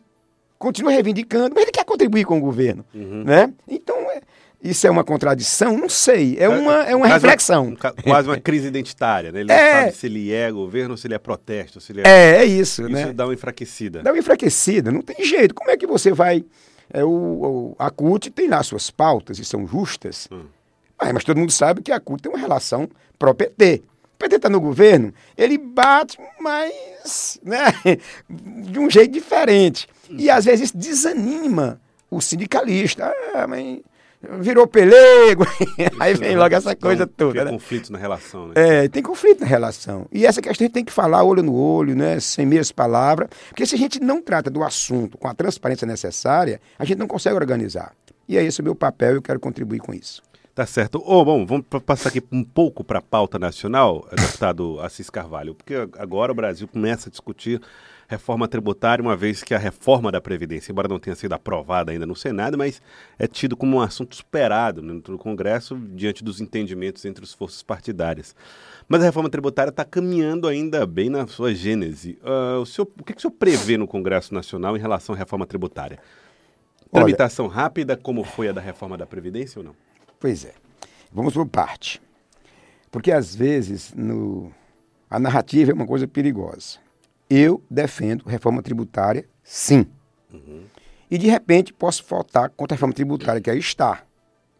continua 0.62 0.92
reivindicando, 0.92 1.52
mas 1.56 1.64
ele 1.64 1.72
quer 1.72 1.84
contribuir 1.84 2.24
com 2.24 2.38
o 2.38 2.40
governo. 2.40 2.84
Uhum. 2.94 3.24
Né? 3.24 3.52
Então, 3.66 3.96
é, 4.12 4.20
isso 4.62 4.86
é 4.86 4.90
uma 4.90 5.02
contradição? 5.02 5.76
Não 5.76 5.88
sei. 5.88 6.36
É 6.38 6.48
uma, 6.48 6.84
é 6.84 6.94
uma 6.94 7.08
reflexão. 7.08 7.74
Uma, 7.74 7.92
quase 7.92 8.28
uma 8.28 8.38
crise 8.38 8.68
identitária. 8.68 9.32
Né? 9.32 9.40
Ele 9.40 9.52
é, 9.52 9.56
não 9.56 9.80
sabe 9.80 9.96
se 9.96 10.06
ele 10.06 10.32
é 10.32 10.52
governo, 10.52 10.96
se 10.96 11.08
ele 11.08 11.14
é 11.14 11.18
protesto. 11.18 11.80
Se 11.80 11.90
ele 11.90 12.02
é, 12.02 12.04
é, 12.06 12.36
é 12.36 12.44
isso. 12.44 12.82
Isso 12.82 12.90
né? 12.90 13.12
dá 13.12 13.26
uma 13.26 13.34
enfraquecida. 13.34 14.02
Dá 14.04 14.12
uma 14.12 14.18
enfraquecida. 14.20 14.92
Não 14.92 15.02
tem 15.02 15.24
jeito. 15.26 15.52
Como 15.52 15.68
é 15.68 15.76
que 15.76 15.86
você 15.86 16.12
vai. 16.12 16.44
É, 16.94 17.02
o, 17.02 17.08
o, 17.08 17.76
a 17.76 17.90
CUT 17.90 18.30
tem 18.30 18.48
lá 18.48 18.62
suas 18.62 18.88
pautas 18.88 19.40
e 19.40 19.44
são 19.44 19.66
justas. 19.66 20.28
Hum. 20.30 20.44
Mas, 21.00 21.12
mas 21.12 21.24
todo 21.24 21.38
mundo 21.38 21.50
sabe 21.50 21.82
que 21.82 21.90
a 21.90 21.98
CUT 21.98 22.22
tem 22.22 22.30
uma 22.30 22.38
relação 22.38 22.88
pró-PT. 23.18 23.82
O 24.14 24.18
PT 24.22 24.36
está 24.36 24.48
no 24.48 24.60
governo, 24.60 25.12
ele 25.36 25.58
bate, 25.58 26.16
mas 26.38 27.40
né, 27.42 27.64
de 28.30 28.78
um 28.78 28.88
jeito 28.88 29.10
diferente. 29.10 29.88
E 30.18 30.30
às 30.30 30.44
vezes 30.44 30.70
isso 30.70 30.76
desanima 30.76 31.80
o 32.10 32.20
sindicalista. 32.20 33.12
Ah, 33.34 33.46
mas 33.46 33.80
virou 34.40 34.66
pelego. 34.66 35.44
Aí 35.98 36.14
vem 36.14 36.36
logo 36.36 36.54
essa 36.54 36.76
coisa 36.76 37.04
então, 37.04 37.28
toda. 37.28 37.40
Tem 37.40 37.44
né? 37.44 37.50
conflito 37.50 37.92
na 37.92 37.98
relação, 37.98 38.48
né? 38.48 38.54
É, 38.54 38.88
tem 38.88 39.02
conflito 39.02 39.40
na 39.40 39.46
relação. 39.46 40.06
E 40.12 40.24
essa 40.24 40.40
questão 40.40 40.64
a 40.64 40.66
gente 40.66 40.74
tem 40.74 40.84
que 40.84 40.92
falar 40.92 41.24
olho 41.24 41.42
no 41.42 41.54
olho, 41.54 41.96
né? 41.96 42.20
Sem 42.20 42.46
meias 42.46 42.70
palavras. 42.70 43.28
Porque 43.48 43.66
se 43.66 43.74
a 43.74 43.78
gente 43.78 44.00
não 44.00 44.22
trata 44.22 44.50
do 44.50 44.62
assunto 44.62 45.18
com 45.18 45.28
a 45.28 45.34
transparência 45.34 45.86
necessária, 45.86 46.60
a 46.78 46.84
gente 46.84 46.98
não 46.98 47.08
consegue 47.08 47.34
organizar. 47.34 47.92
E 48.28 48.36
é 48.36 48.44
esse 48.44 48.60
o 48.60 48.64
meu 48.64 48.74
papel 48.74 49.12
e 49.12 49.16
eu 49.16 49.22
quero 49.22 49.40
contribuir 49.40 49.80
com 49.80 49.92
isso. 49.92 50.22
Tá 50.54 50.66
certo. 50.66 51.02
Oh, 51.06 51.24
bom, 51.24 51.46
vamos 51.46 51.64
passar 51.84 52.10
aqui 52.10 52.22
um 52.30 52.44
pouco 52.44 52.84
para 52.84 52.98
a 52.98 53.02
pauta 53.02 53.38
nacional, 53.38 54.06
deputado 54.14 54.78
Assis 54.80 55.08
Carvalho, 55.08 55.54
porque 55.54 55.74
agora 55.98 56.30
o 56.30 56.34
Brasil 56.34 56.68
começa 56.68 57.08
a 57.08 57.10
discutir 57.10 57.58
reforma 58.12 58.46
tributária, 58.46 59.02
uma 59.02 59.16
vez 59.16 59.42
que 59.42 59.54
a 59.54 59.58
reforma 59.58 60.12
da 60.12 60.20
Previdência, 60.20 60.70
embora 60.70 60.86
não 60.86 60.98
tenha 60.98 61.16
sido 61.16 61.32
aprovada 61.32 61.92
ainda 61.92 62.04
no 62.04 62.14
Senado, 62.14 62.58
mas 62.58 62.82
é 63.18 63.26
tido 63.26 63.56
como 63.56 63.78
um 63.78 63.80
assunto 63.80 64.14
superado 64.14 64.82
dentro 64.82 65.14
do 65.14 65.18
Congresso 65.18 65.76
diante 65.94 66.22
dos 66.22 66.40
entendimentos 66.40 67.04
entre 67.04 67.24
as 67.24 67.32
forças 67.32 67.62
partidárias. 67.62 68.36
Mas 68.86 69.00
a 69.00 69.06
reforma 69.06 69.30
tributária 69.30 69.70
está 69.70 69.84
caminhando 69.84 70.46
ainda 70.46 70.86
bem 70.86 71.08
na 71.08 71.26
sua 71.26 71.54
gênese. 71.54 72.18
Uh, 72.22 72.60
o, 72.60 72.66
senhor, 72.66 72.88
o 73.00 73.02
que, 73.02 73.14
que 73.14 73.18
o 73.18 73.22
senhor 73.22 73.32
prevê 73.32 73.78
no 73.78 73.86
Congresso 73.86 74.34
Nacional 74.34 74.76
em 74.76 74.80
relação 74.80 75.14
à 75.14 75.18
reforma 75.18 75.46
tributária? 75.46 75.98
Tramitação 76.92 77.46
Olha, 77.46 77.54
rápida, 77.54 77.96
como 77.96 78.22
foi 78.22 78.48
a 78.48 78.52
da 78.52 78.60
reforma 78.60 78.98
da 78.98 79.06
Previdência 79.06 79.58
ou 79.58 79.64
não? 79.64 79.74
Pois 80.20 80.44
é. 80.44 80.52
Vamos 81.10 81.32
por 81.32 81.46
parte. 81.46 82.00
Porque 82.90 83.10
às 83.10 83.34
vezes 83.34 83.94
no... 83.96 84.52
a 85.08 85.18
narrativa 85.18 85.70
é 85.70 85.74
uma 85.74 85.86
coisa 85.86 86.06
perigosa. 86.06 86.78
Eu 87.34 87.62
defendo 87.70 88.28
reforma 88.28 88.62
tributária, 88.62 89.24
sim. 89.42 89.86
Uhum. 90.30 90.64
E 91.10 91.16
de 91.16 91.28
repente 91.28 91.72
posso 91.72 92.04
votar 92.06 92.50
contra 92.50 92.74
a 92.74 92.76
reforma 92.76 92.92
tributária, 92.92 93.40
que 93.40 93.48
aí 93.48 93.58
está. 93.58 94.02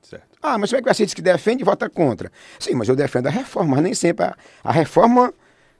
Certo. 0.00 0.38
Ah, 0.42 0.56
mas 0.56 0.70
como 0.70 0.80
é 0.80 0.82
que 0.82 0.94
você 0.94 1.04
diz 1.04 1.12
que 1.12 1.20
defende 1.20 1.60
e 1.60 1.66
vota 1.66 1.90
contra? 1.90 2.32
Sim, 2.58 2.72
mas 2.76 2.88
eu 2.88 2.96
defendo 2.96 3.26
a 3.26 3.30
reforma, 3.30 3.72
mas 3.72 3.84
nem 3.84 3.92
sempre 3.92 4.24
a, 4.24 4.34
a 4.64 4.72
reforma 4.72 5.34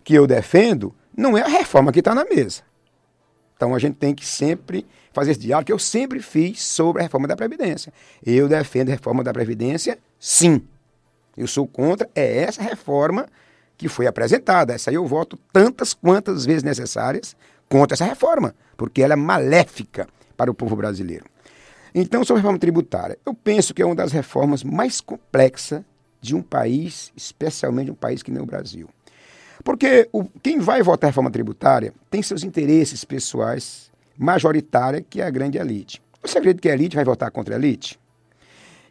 que 0.05 0.13
eu 0.13 0.27
defendo 0.27 0.95
não 1.17 1.39
é 1.39 1.41
a 1.41 1.49
reforma 1.49 1.91
que 1.91 2.01
está 2.01 2.15
na 2.15 2.27
mesa. 2.27 2.61
Então 3.57 3.75
a 3.75 3.79
gente 3.79 3.97
tem 3.97 4.15
que 4.15 4.27
sempre 4.27 4.87
fazer 5.15 5.31
esse 5.31 5.41
diálogo 5.41 5.65
que 5.65 5.73
eu 5.73 5.79
sempre 5.79 6.21
fiz 6.21 6.61
sobre 6.61 7.01
a 7.01 7.05
reforma 7.05 7.27
da 7.27 7.35
Previdência. 7.35 7.91
Eu 8.23 8.51
defendo 8.51 8.91
a 8.91 8.93
reforma 8.93 9.25
da 9.25 9.33
Previdência, 9.33 9.99
sim. 10.21 10.61
Eu 11.39 11.47
sou 11.47 11.67
contra, 11.67 12.11
é 12.15 12.43
essa 12.43 12.63
reforma 12.63 13.27
que 13.83 13.89
foi 13.89 14.07
apresentada. 14.07 14.73
Essa 14.73 14.91
aí 14.91 14.95
eu 14.95 15.05
voto 15.05 15.37
tantas 15.53 15.93
quantas 15.93 16.47
vezes 16.47 16.63
necessárias 16.63 17.35
contra 17.69 17.97
essa 17.97 18.05
reforma, 18.05 18.55
porque 18.77 19.03
ela 19.03 19.15
é 19.15 19.17
maléfica 19.17 20.07
para 20.37 20.51
o 20.51 20.55
povo 20.55 20.77
brasileiro. 20.77 21.25
Então, 21.93 22.25
sobre 22.25 22.39
a 22.39 22.43
reforma 22.43 22.59
tributária, 22.59 23.19
eu 23.27 23.35
penso 23.35 23.75
que 23.75 23.83
é 23.83 23.85
uma 23.85 23.95
das 23.95 24.13
reformas 24.13 24.63
mais 24.63 25.01
complexas 25.01 25.83
de 26.21 26.35
um 26.35 26.41
país, 26.41 27.13
especialmente 27.17 27.91
um 27.91 27.95
país 27.95 28.23
que 28.23 28.31
nem 28.31 28.41
o 28.41 28.47
Brasil. 28.47 28.89
Porque 29.65 30.09
o, 30.13 30.25
quem 30.41 30.61
vai 30.61 30.81
votar 30.81 31.09
a 31.09 31.11
reforma 31.11 31.31
tributária 31.31 31.93
tem 32.09 32.23
seus 32.23 32.45
interesses 32.45 33.05
pessoais 33.05 33.91
majoritária, 34.17 35.03
que 35.03 35.21
é 35.21 35.27
a 35.27 35.31
grande 35.31 35.59
elite. 35.59 36.01
Você 36.23 36.39
acredita 36.39 36.63
que 36.63 36.71
a 36.71 36.75
elite 36.75 36.95
vai 36.95 37.05
votar 37.05 37.31
contra 37.33 37.57
a 37.57 37.59
elite? 37.59 37.99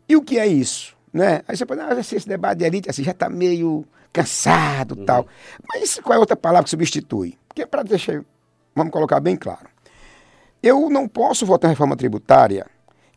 E 0.08 0.17
o 0.17 0.21
que 0.21 0.38
é 0.38 0.45
isso? 0.45 0.95
Né? 1.13 1.41
Aí 1.47 1.56
você 1.56 1.65
pode, 1.65 1.80
ah, 1.80 1.97
esse 1.97 2.27
debate 2.27 2.60
de 2.60 2.65
elite 2.65 2.89
assim, 2.89 3.04
já 3.04 3.12
está 3.12 3.30
meio 3.30 3.86
cansado 4.12 4.97
Uhum. 4.97 5.06
tal. 5.06 5.28
Mas 5.67 6.00
qual 6.00 6.13
é 6.13 6.17
a 6.17 6.19
outra 6.19 6.36
palavra 6.36 6.63
que 6.63 6.69
substitui? 6.69 7.38
Porque 7.47 7.65
para 7.65 7.84
deixar, 7.84 8.24
vamos 8.76 8.91
colocar 8.91 9.19
bem 9.19 9.36
claro. 9.36 9.67
Eu 10.62 10.89
não 10.89 11.08
posso 11.08 11.45
votar 11.45 11.69
em 11.69 11.74
reforma 11.74 11.95
tributária 11.95 12.67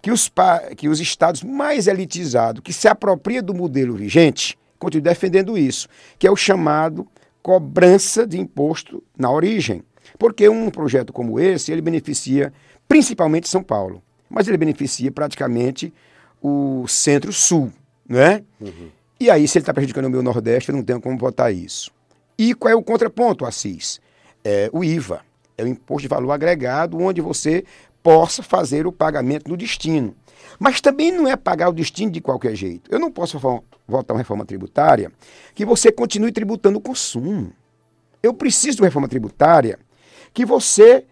que 0.01 0.11
os, 0.11 0.31
que 0.77 0.89
os 0.89 1.01
estados 1.01 1.43
mais 1.43 1.87
elitizados, 1.87 2.63
que 2.63 2.73
se 2.73 2.89
apropriam 2.89 3.43
do 3.43 3.55
modelo 3.55 3.95
vigente, 3.95 4.59
continuem 4.79 5.05
defendendo 5.05 5.57
isso, 5.57 5.89
que 6.19 6.27
é 6.27 6.31
o 6.31 6.37
chamado 6.37 7.07
cobrança 7.43 8.27
de 8.27 8.41
imposto 8.41 9.03
na 9.17 9.31
origem. 9.31 9.83
Porque 10.19 10.49
um 10.49 10.71
projeto 10.71 11.13
como 11.13 11.39
esse, 11.41 11.73
ele 11.73 11.83
beneficia 11.83 12.53
principalmente 12.89 13.49
São 13.49 13.63
Paulo, 13.63 14.03
mas 14.29 14.47
ele 14.49 14.57
beneficia 14.57 15.11
praticamente 15.11 15.93
o 16.43 16.87
centro-sul, 16.87 17.73
não 18.09 18.21
é? 18.21 18.43
E 19.19 19.31
aí, 19.31 19.47
se 19.47 19.59
ele 19.59 19.63
está 19.63 19.73
prejudicando 19.73 20.07
o 20.07 20.11
meu 20.11 20.23
Nordeste, 20.23 20.71
eu 20.71 20.77
não 20.77 20.83
tenho 20.83 21.01
como 21.01 21.17
votar 21.17 21.53
isso. 21.53 21.91
E 22.39 22.55
qual 22.55 22.73
é 22.73 22.75
o 22.75 22.83
contraponto, 22.83 23.45
Assis? 23.45 24.01
É 24.45 24.69
o 24.73 24.83
IVA. 24.85 25.21
É 25.57 25.63
o 25.63 25.69
imposto 25.69 26.03
de 26.03 26.09
valor 26.09 26.33
agregado, 26.33 26.99
onde 26.99 27.21
você 27.21 27.65
possa 28.03 28.43
fazer 28.43 28.87
o 28.87 28.93
pagamento 28.93 29.49
no 29.49 29.57
destino. 29.57 30.15
Mas 30.59 30.81
também 30.81 31.11
não 31.13 31.29
é 31.29 31.37
pagar 31.37 31.69
o 31.69 31.73
destino 31.73 32.11
de 32.11 32.21
qualquer 32.21 32.55
jeito. 32.55 32.91
Eu 32.93 32.99
não 32.99 33.11
posso 33.11 33.39
vo- 33.39 33.65
votar 33.87 34.15
uma 34.15 34.21
reforma 34.21 34.45
tributária 34.45 35.11
que 35.55 35.65
você 35.65 35.91
continue 35.93 36.33
tributando 36.33 36.79
o 36.79 36.83
consumo. 36.83 37.53
Eu 38.23 38.35
preciso 38.35 38.77
de 38.77 38.83
uma 38.83 38.89
reforma 38.89 39.09
tributária 39.09 39.79
que 40.33 40.45
você 40.45 41.07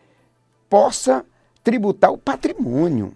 possa 0.69 1.25
tributar 1.62 2.12
o 2.12 2.19
patrimônio, 2.19 3.15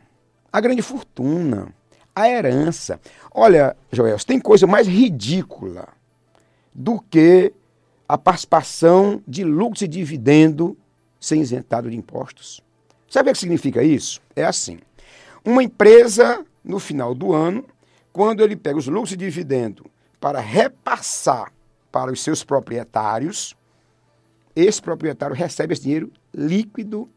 a 0.52 0.60
grande 0.60 0.80
fortuna, 0.82 1.74
a 2.16 2.28
herança. 2.30 2.98
Olha, 3.30 3.76
Joel, 3.92 4.16
tem 4.20 4.40
coisa 4.40 4.66
mais 4.66 4.88
ridícula 4.88 5.86
do 6.74 6.98
que 6.98 7.52
a 8.08 8.16
participação 8.16 9.22
de 9.28 9.44
lucros 9.44 9.82
e 9.82 9.88
dividendo 9.88 10.76
ser 11.20 11.36
isentado 11.36 11.90
de 11.90 11.96
impostos. 11.96 12.62
Sabe 13.08 13.28
o 13.28 13.32
que 13.34 13.38
significa 13.38 13.82
isso? 13.82 14.20
É 14.34 14.44
assim. 14.44 14.78
Uma 15.44 15.62
empresa, 15.62 16.44
no 16.64 16.78
final 16.78 17.14
do 17.14 17.34
ano, 17.34 17.64
quando 18.12 18.42
ele 18.42 18.56
pega 18.56 18.78
os 18.78 18.86
lucros 18.86 19.12
e 19.12 19.16
dividendo 19.16 19.84
para 20.18 20.40
repassar 20.40 21.52
para 21.92 22.10
os 22.10 22.22
seus 22.22 22.42
proprietários, 22.42 23.54
esse 24.54 24.80
proprietário 24.80 25.36
recebe 25.36 25.74
esse 25.74 25.82
dinheiro 25.82 26.10
líquido 26.32 27.08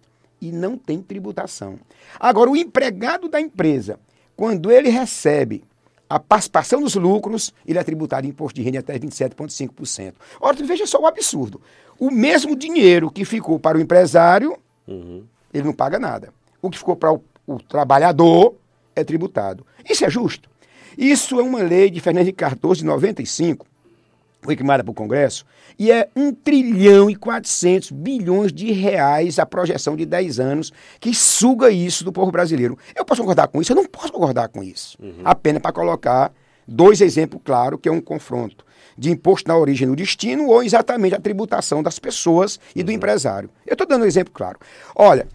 e 0.42 0.52
não 0.52 0.78
tem 0.78 1.02
tributação. 1.02 1.80
Agora, 2.20 2.50
o 2.50 2.58
empregado 2.58 3.30
da 3.30 3.40
empresa, 3.40 4.00
quando 4.40 4.72
ele 4.72 4.88
recebe 4.88 5.66
a 6.10 6.18
participação 6.18 6.80
dos 6.80 6.96
lucros, 6.96 7.54
ele 7.68 7.78
é 7.78 7.84
tributado 7.84 8.26
em 8.26 8.30
imposto 8.30 8.56
de 8.56 8.62
renda 8.62 8.80
até 8.80 8.98
27,5%. 8.98 10.14
Ora, 10.40 10.56
veja 10.64 10.88
só 10.88 10.98
o 10.98 11.06
absurdo. 11.06 11.62
O 12.00 12.10
mesmo 12.10 12.56
dinheiro 12.56 13.12
que 13.12 13.26
ficou 13.26 13.60
para 13.60 13.78
o 13.78 13.82
empresário, 13.82 14.58
ele 15.54 15.66
não 15.66 15.74
paga 15.74 16.00
nada. 16.00 16.34
O 16.62 16.70
que 16.70 16.78
ficou 16.78 16.96
para 16.96 17.12
o, 17.12 17.22
o 17.46 17.62
trabalhador 17.62 18.56
é 18.96 19.04
tributado. 19.04 19.66
Isso 19.90 20.06
é 20.06 20.10
justo? 20.10 20.50
Isso 20.98 21.38
é 21.38 21.44
uma 21.44 21.62
lei 21.62 21.90
de 21.90 22.00
Fernando 22.00 22.22
Henrique 22.22 22.38
Cardoso 22.38 22.80
de 22.80 22.86
95, 22.86 23.68
foi 24.42 24.56
criada 24.56 24.84
para 24.84 24.92
o 24.92 24.96
Congresso, 24.96 25.46
e 25.78 25.92
é 25.92 26.10
1 26.16 26.34
trilhão 26.34 27.10
e 27.10 27.16
400 27.16 27.92
bilhões 27.92 28.54
de 28.54 28.72
reais 28.72 29.38
a 29.38 29.46
projeção 29.46 29.96
de 29.96 30.06
10 30.06 30.40
anos 30.40 30.74
que 31.00 31.14
suga 31.14 31.70
isso 31.70 32.04
do 32.04 32.12
povo 32.12 32.32
brasileiro. 32.32 32.78
Eu 32.96 33.06
posso 33.06 33.22
concordar 33.22 33.48
com 33.48 33.62
isso? 33.62 33.72
Eu 33.72 33.76
não 33.76 33.86
posso 33.86 34.12
concordar 34.12 34.48
com 34.50 34.64
isso. 34.64 34.98
Apenas 35.24 35.62
para 35.62 35.74
colocar 35.74 36.32
dois 36.68 37.02
exemplos 37.02 37.42
claros, 37.44 37.80
que 37.82 37.90
é 37.90 37.92
um 37.92 38.02
confronto 38.02 38.66
de 38.98 39.10
imposto 39.10 39.48
na 39.48 39.58
origem 39.58 39.86
e 39.86 39.90
no 39.90 39.96
destino 39.96 40.48
ou 40.48 40.62
exatamente 40.62 41.16
a 41.16 41.20
tributação 41.20 41.82
das 41.82 42.00
pessoas 42.00 42.60
e 42.76 42.84
do 42.84 42.92
empresário. 42.92 43.50
Eu 43.66 43.74
estou 43.74 43.88
dando 43.88 44.04
um 44.04 44.08
exemplo 44.08 44.34
claro. 44.34 44.60
Olha, 44.96 45.28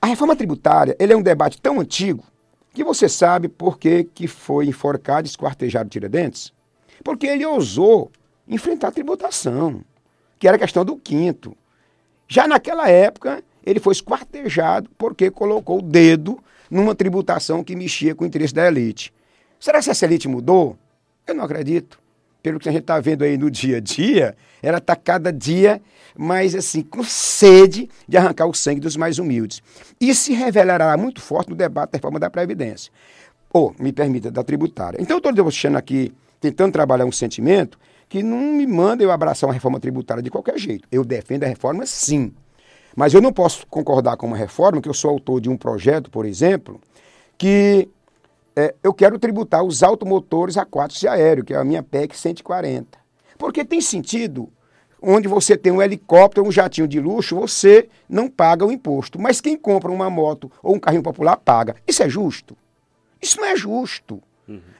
a 0.00 0.06
reforma 0.06 0.36
tributária 0.36 0.96
ele 0.98 1.12
é 1.12 1.16
um 1.16 1.22
debate 1.22 1.60
tão 1.60 1.80
antigo 1.80 2.24
que 2.72 2.84
você 2.84 3.08
sabe 3.08 3.48
por 3.48 3.78
que, 3.78 4.04
que 4.04 4.28
foi 4.28 4.66
enforcado 4.66 5.26
e 5.26 5.30
esquartejado 5.30 5.90
Tiradentes? 5.90 6.52
Porque 7.02 7.26
ele 7.26 7.44
ousou 7.44 8.10
enfrentar 8.48 8.88
a 8.88 8.92
tributação, 8.92 9.82
que 10.38 10.48
era 10.48 10.58
questão 10.58 10.84
do 10.84 10.96
quinto. 10.96 11.56
Já 12.28 12.46
naquela 12.46 12.88
época, 12.88 13.42
ele 13.64 13.80
foi 13.80 13.92
esquartejado 13.92 14.90
porque 14.96 15.30
colocou 15.30 15.78
o 15.78 15.82
dedo 15.82 16.38
numa 16.70 16.94
tributação 16.94 17.64
que 17.64 17.74
mexia 17.74 18.14
com 18.14 18.24
o 18.24 18.26
interesse 18.26 18.54
da 18.54 18.66
elite. 18.66 19.12
Será 19.58 19.82
que 19.82 19.90
essa 19.90 20.04
elite 20.04 20.28
mudou? 20.28 20.78
Eu 21.26 21.34
não 21.34 21.44
acredito. 21.44 21.98
Pelo 22.42 22.58
que 22.58 22.68
a 22.68 22.72
gente 22.72 22.82
está 22.82 22.98
vendo 22.98 23.22
aí 23.22 23.36
no 23.36 23.50
dia 23.50 23.76
a 23.76 23.80
dia, 23.80 24.36
ela 24.62 24.78
está 24.78 24.96
cada 24.96 25.32
dia 25.32 25.80
mais 26.16 26.54
assim, 26.54 26.82
com 26.82 27.02
sede 27.02 27.88
de 28.08 28.16
arrancar 28.16 28.46
o 28.46 28.54
sangue 28.54 28.80
dos 28.80 28.96
mais 28.96 29.18
humildes. 29.18 29.62
E 30.00 30.14
se 30.14 30.32
revelará 30.32 30.96
muito 30.96 31.20
forte 31.20 31.50
no 31.50 31.56
debate 31.56 31.92
da 31.92 31.96
reforma 31.96 32.18
da 32.18 32.30
Previdência. 32.30 32.92
Ou, 33.52 33.74
me 33.78 33.92
permita, 33.92 34.30
da 34.30 34.44
tributária. 34.44 34.98
Então, 35.00 35.16
eu 35.16 35.18
estou 35.18 35.32
deixando 35.32 35.76
aqui, 35.76 36.12
tentando 36.40 36.72
trabalhar 36.72 37.04
um 37.04 37.12
sentimento 37.12 37.78
que 38.08 38.22
não 38.22 38.38
me 38.38 38.66
manda 38.66 39.04
eu 39.04 39.12
abraçar 39.12 39.48
uma 39.48 39.54
reforma 39.54 39.78
tributária 39.78 40.22
de 40.22 40.30
qualquer 40.30 40.58
jeito. 40.58 40.88
Eu 40.90 41.04
defendo 41.04 41.44
a 41.44 41.46
reforma, 41.46 41.86
sim. 41.86 42.32
Mas 42.96 43.14
eu 43.14 43.20
não 43.20 43.32
posso 43.32 43.66
concordar 43.68 44.16
com 44.16 44.26
uma 44.26 44.36
reforma, 44.36 44.80
que 44.80 44.88
eu 44.88 44.94
sou 44.94 45.10
autor 45.10 45.40
de 45.40 45.48
um 45.48 45.56
projeto, 45.56 46.10
por 46.10 46.26
exemplo, 46.26 46.80
que 47.38 47.88
é, 48.56 48.74
eu 48.82 48.92
quero 48.92 49.18
tributar 49.18 49.62
os 49.62 49.82
automotores 49.82 50.56
aquáticos 50.56 51.02
e 51.04 51.08
aéreos, 51.08 51.46
que 51.46 51.54
é 51.54 51.56
a 51.56 51.64
minha 51.64 51.82
PEC 51.82 52.16
140. 52.18 52.98
Porque 53.38 53.64
tem 53.64 53.80
sentido, 53.80 54.50
onde 55.00 55.28
você 55.28 55.56
tem 55.56 55.72
um 55.72 55.80
helicóptero, 55.80 56.46
um 56.46 56.52
jatinho 56.52 56.88
de 56.88 57.00
luxo, 57.00 57.36
você 57.36 57.88
não 58.08 58.28
paga 58.28 58.66
o 58.66 58.72
imposto. 58.72 59.20
Mas 59.20 59.40
quem 59.40 59.56
compra 59.56 59.90
uma 59.90 60.10
moto 60.10 60.50
ou 60.62 60.74
um 60.74 60.80
carrinho 60.80 61.02
popular 61.02 61.36
paga. 61.36 61.76
Isso 61.86 62.02
é 62.02 62.08
justo? 62.08 62.56
Isso 63.22 63.40
não 63.40 63.46
é 63.46 63.56
justo. 63.56 64.20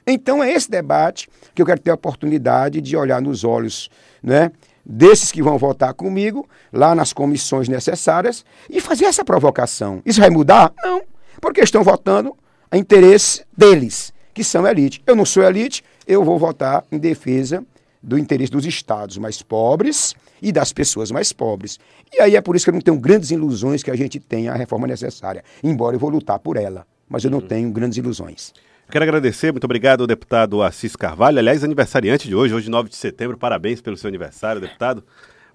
Então 0.05 0.43
é 0.43 0.51
esse 0.51 0.69
debate 0.69 1.29
que 1.53 1.61
eu 1.61 1.65
quero 1.65 1.79
ter 1.79 1.91
a 1.91 1.95
oportunidade 1.95 2.81
de 2.81 2.97
olhar 2.97 3.21
nos 3.21 3.43
olhos 3.43 3.89
né, 4.21 4.51
desses 4.85 5.31
que 5.31 5.41
vão 5.41 5.57
votar 5.57 5.93
comigo, 5.93 6.47
lá 6.71 6.95
nas 6.95 7.13
comissões 7.13 7.67
necessárias, 7.67 8.43
e 8.69 8.81
fazer 8.81 9.05
essa 9.05 9.23
provocação. 9.23 10.01
Isso 10.05 10.19
vai 10.19 10.29
mudar? 10.29 10.73
Não, 10.83 11.01
porque 11.39 11.61
estão 11.61 11.83
votando 11.83 12.35
a 12.69 12.77
interesse 12.77 13.43
deles, 13.55 14.13
que 14.33 14.43
são 14.43 14.67
elite. 14.67 15.01
Eu 15.05 15.15
não 15.15 15.25
sou 15.25 15.43
elite, 15.43 15.83
eu 16.07 16.23
vou 16.23 16.37
votar 16.39 16.83
em 16.91 16.97
defesa 16.97 17.65
do 18.01 18.17
interesse 18.17 18.51
dos 18.51 18.65
estados 18.65 19.17
mais 19.17 19.41
pobres 19.41 20.15
e 20.41 20.51
das 20.51 20.73
pessoas 20.73 21.11
mais 21.11 21.31
pobres. 21.31 21.79
E 22.11 22.21
aí 22.21 22.35
é 22.35 22.41
por 22.41 22.55
isso 22.55 22.65
que 22.65 22.69
eu 22.71 22.73
não 22.73 22.81
tenho 22.81 22.97
grandes 22.97 23.29
ilusões 23.29 23.83
que 23.83 23.91
a 23.91 23.95
gente 23.95 24.19
tenha 24.19 24.51
a 24.51 24.55
reforma 24.55 24.87
necessária, 24.87 25.43
embora 25.63 25.95
eu 25.95 25.99
vou 25.99 26.09
lutar 26.09 26.39
por 26.39 26.57
ela, 26.57 26.85
mas 27.07 27.23
eu 27.23 27.29
não 27.29 27.41
tenho 27.41 27.71
grandes 27.71 27.97
ilusões. 27.97 28.53
Quero 28.91 29.05
agradecer, 29.05 29.53
muito 29.53 29.63
obrigado 29.63 30.01
ao 30.01 30.07
deputado 30.07 30.61
Assis 30.61 30.97
Carvalho, 30.97 31.39
aliás, 31.39 31.63
aniversariante 31.63 32.27
de 32.27 32.35
hoje, 32.35 32.53
hoje 32.53 32.69
9 32.69 32.89
de 32.89 32.97
setembro, 32.97 33.37
parabéns 33.37 33.79
pelo 33.79 33.95
seu 33.95 34.09
aniversário, 34.09 34.59
deputado. 34.59 35.01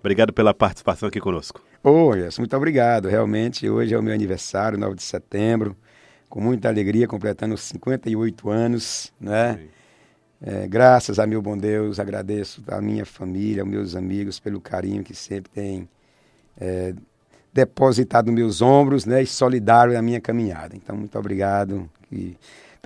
Obrigado 0.00 0.32
pela 0.32 0.54
participação 0.54 1.06
aqui 1.06 1.20
conosco. 1.20 1.62
Ô, 1.84 2.14
Gerson, 2.14 2.40
muito 2.40 2.56
obrigado. 2.56 3.08
Realmente, 3.08 3.68
hoje 3.68 3.92
é 3.92 3.98
o 3.98 4.02
meu 4.02 4.14
aniversário, 4.14 4.78
9 4.78 4.94
de 4.94 5.02
setembro, 5.02 5.76
com 6.30 6.40
muita 6.40 6.70
alegria, 6.70 7.06
completando 7.06 7.58
58 7.58 8.48
anos, 8.48 9.12
né? 9.20 9.60
É, 10.40 10.66
graças 10.66 11.18
a 11.18 11.26
meu 11.26 11.42
bom 11.42 11.58
Deus, 11.58 12.00
agradeço 12.00 12.62
a 12.68 12.80
minha 12.80 13.04
família, 13.04 13.62
aos 13.62 13.68
meus 13.70 13.94
amigos, 13.94 14.40
pelo 14.40 14.62
carinho 14.62 15.04
que 15.04 15.14
sempre 15.14 15.52
têm 15.52 15.86
é, 16.58 16.94
depositado 17.52 18.28
nos 18.28 18.34
meus 18.34 18.62
ombros, 18.62 19.04
né? 19.04 19.22
E 19.22 19.26
solidário 19.26 19.92
na 19.92 20.00
minha 20.00 20.22
caminhada. 20.22 20.74
Então, 20.74 20.96
muito 20.96 21.18
obrigado 21.18 21.86
e 22.10 22.34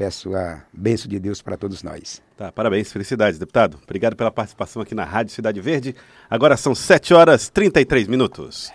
peço 0.00 0.34
a 0.34 0.62
bênção 0.72 1.10
de 1.10 1.18
Deus 1.18 1.42
para 1.42 1.58
todos 1.58 1.82
nós. 1.82 2.22
Tá, 2.34 2.50
parabéns, 2.50 2.90
felicidades, 2.90 3.38
deputado. 3.38 3.78
Obrigado 3.82 4.16
pela 4.16 4.30
participação 4.30 4.80
aqui 4.80 4.94
na 4.94 5.04
Rádio 5.04 5.34
Cidade 5.34 5.60
Verde. 5.60 5.94
Agora 6.30 6.56
são 6.56 6.74
7 6.74 7.12
horas 7.12 7.48
e 7.48 7.52
33 7.52 8.08
minutos. 8.08 8.72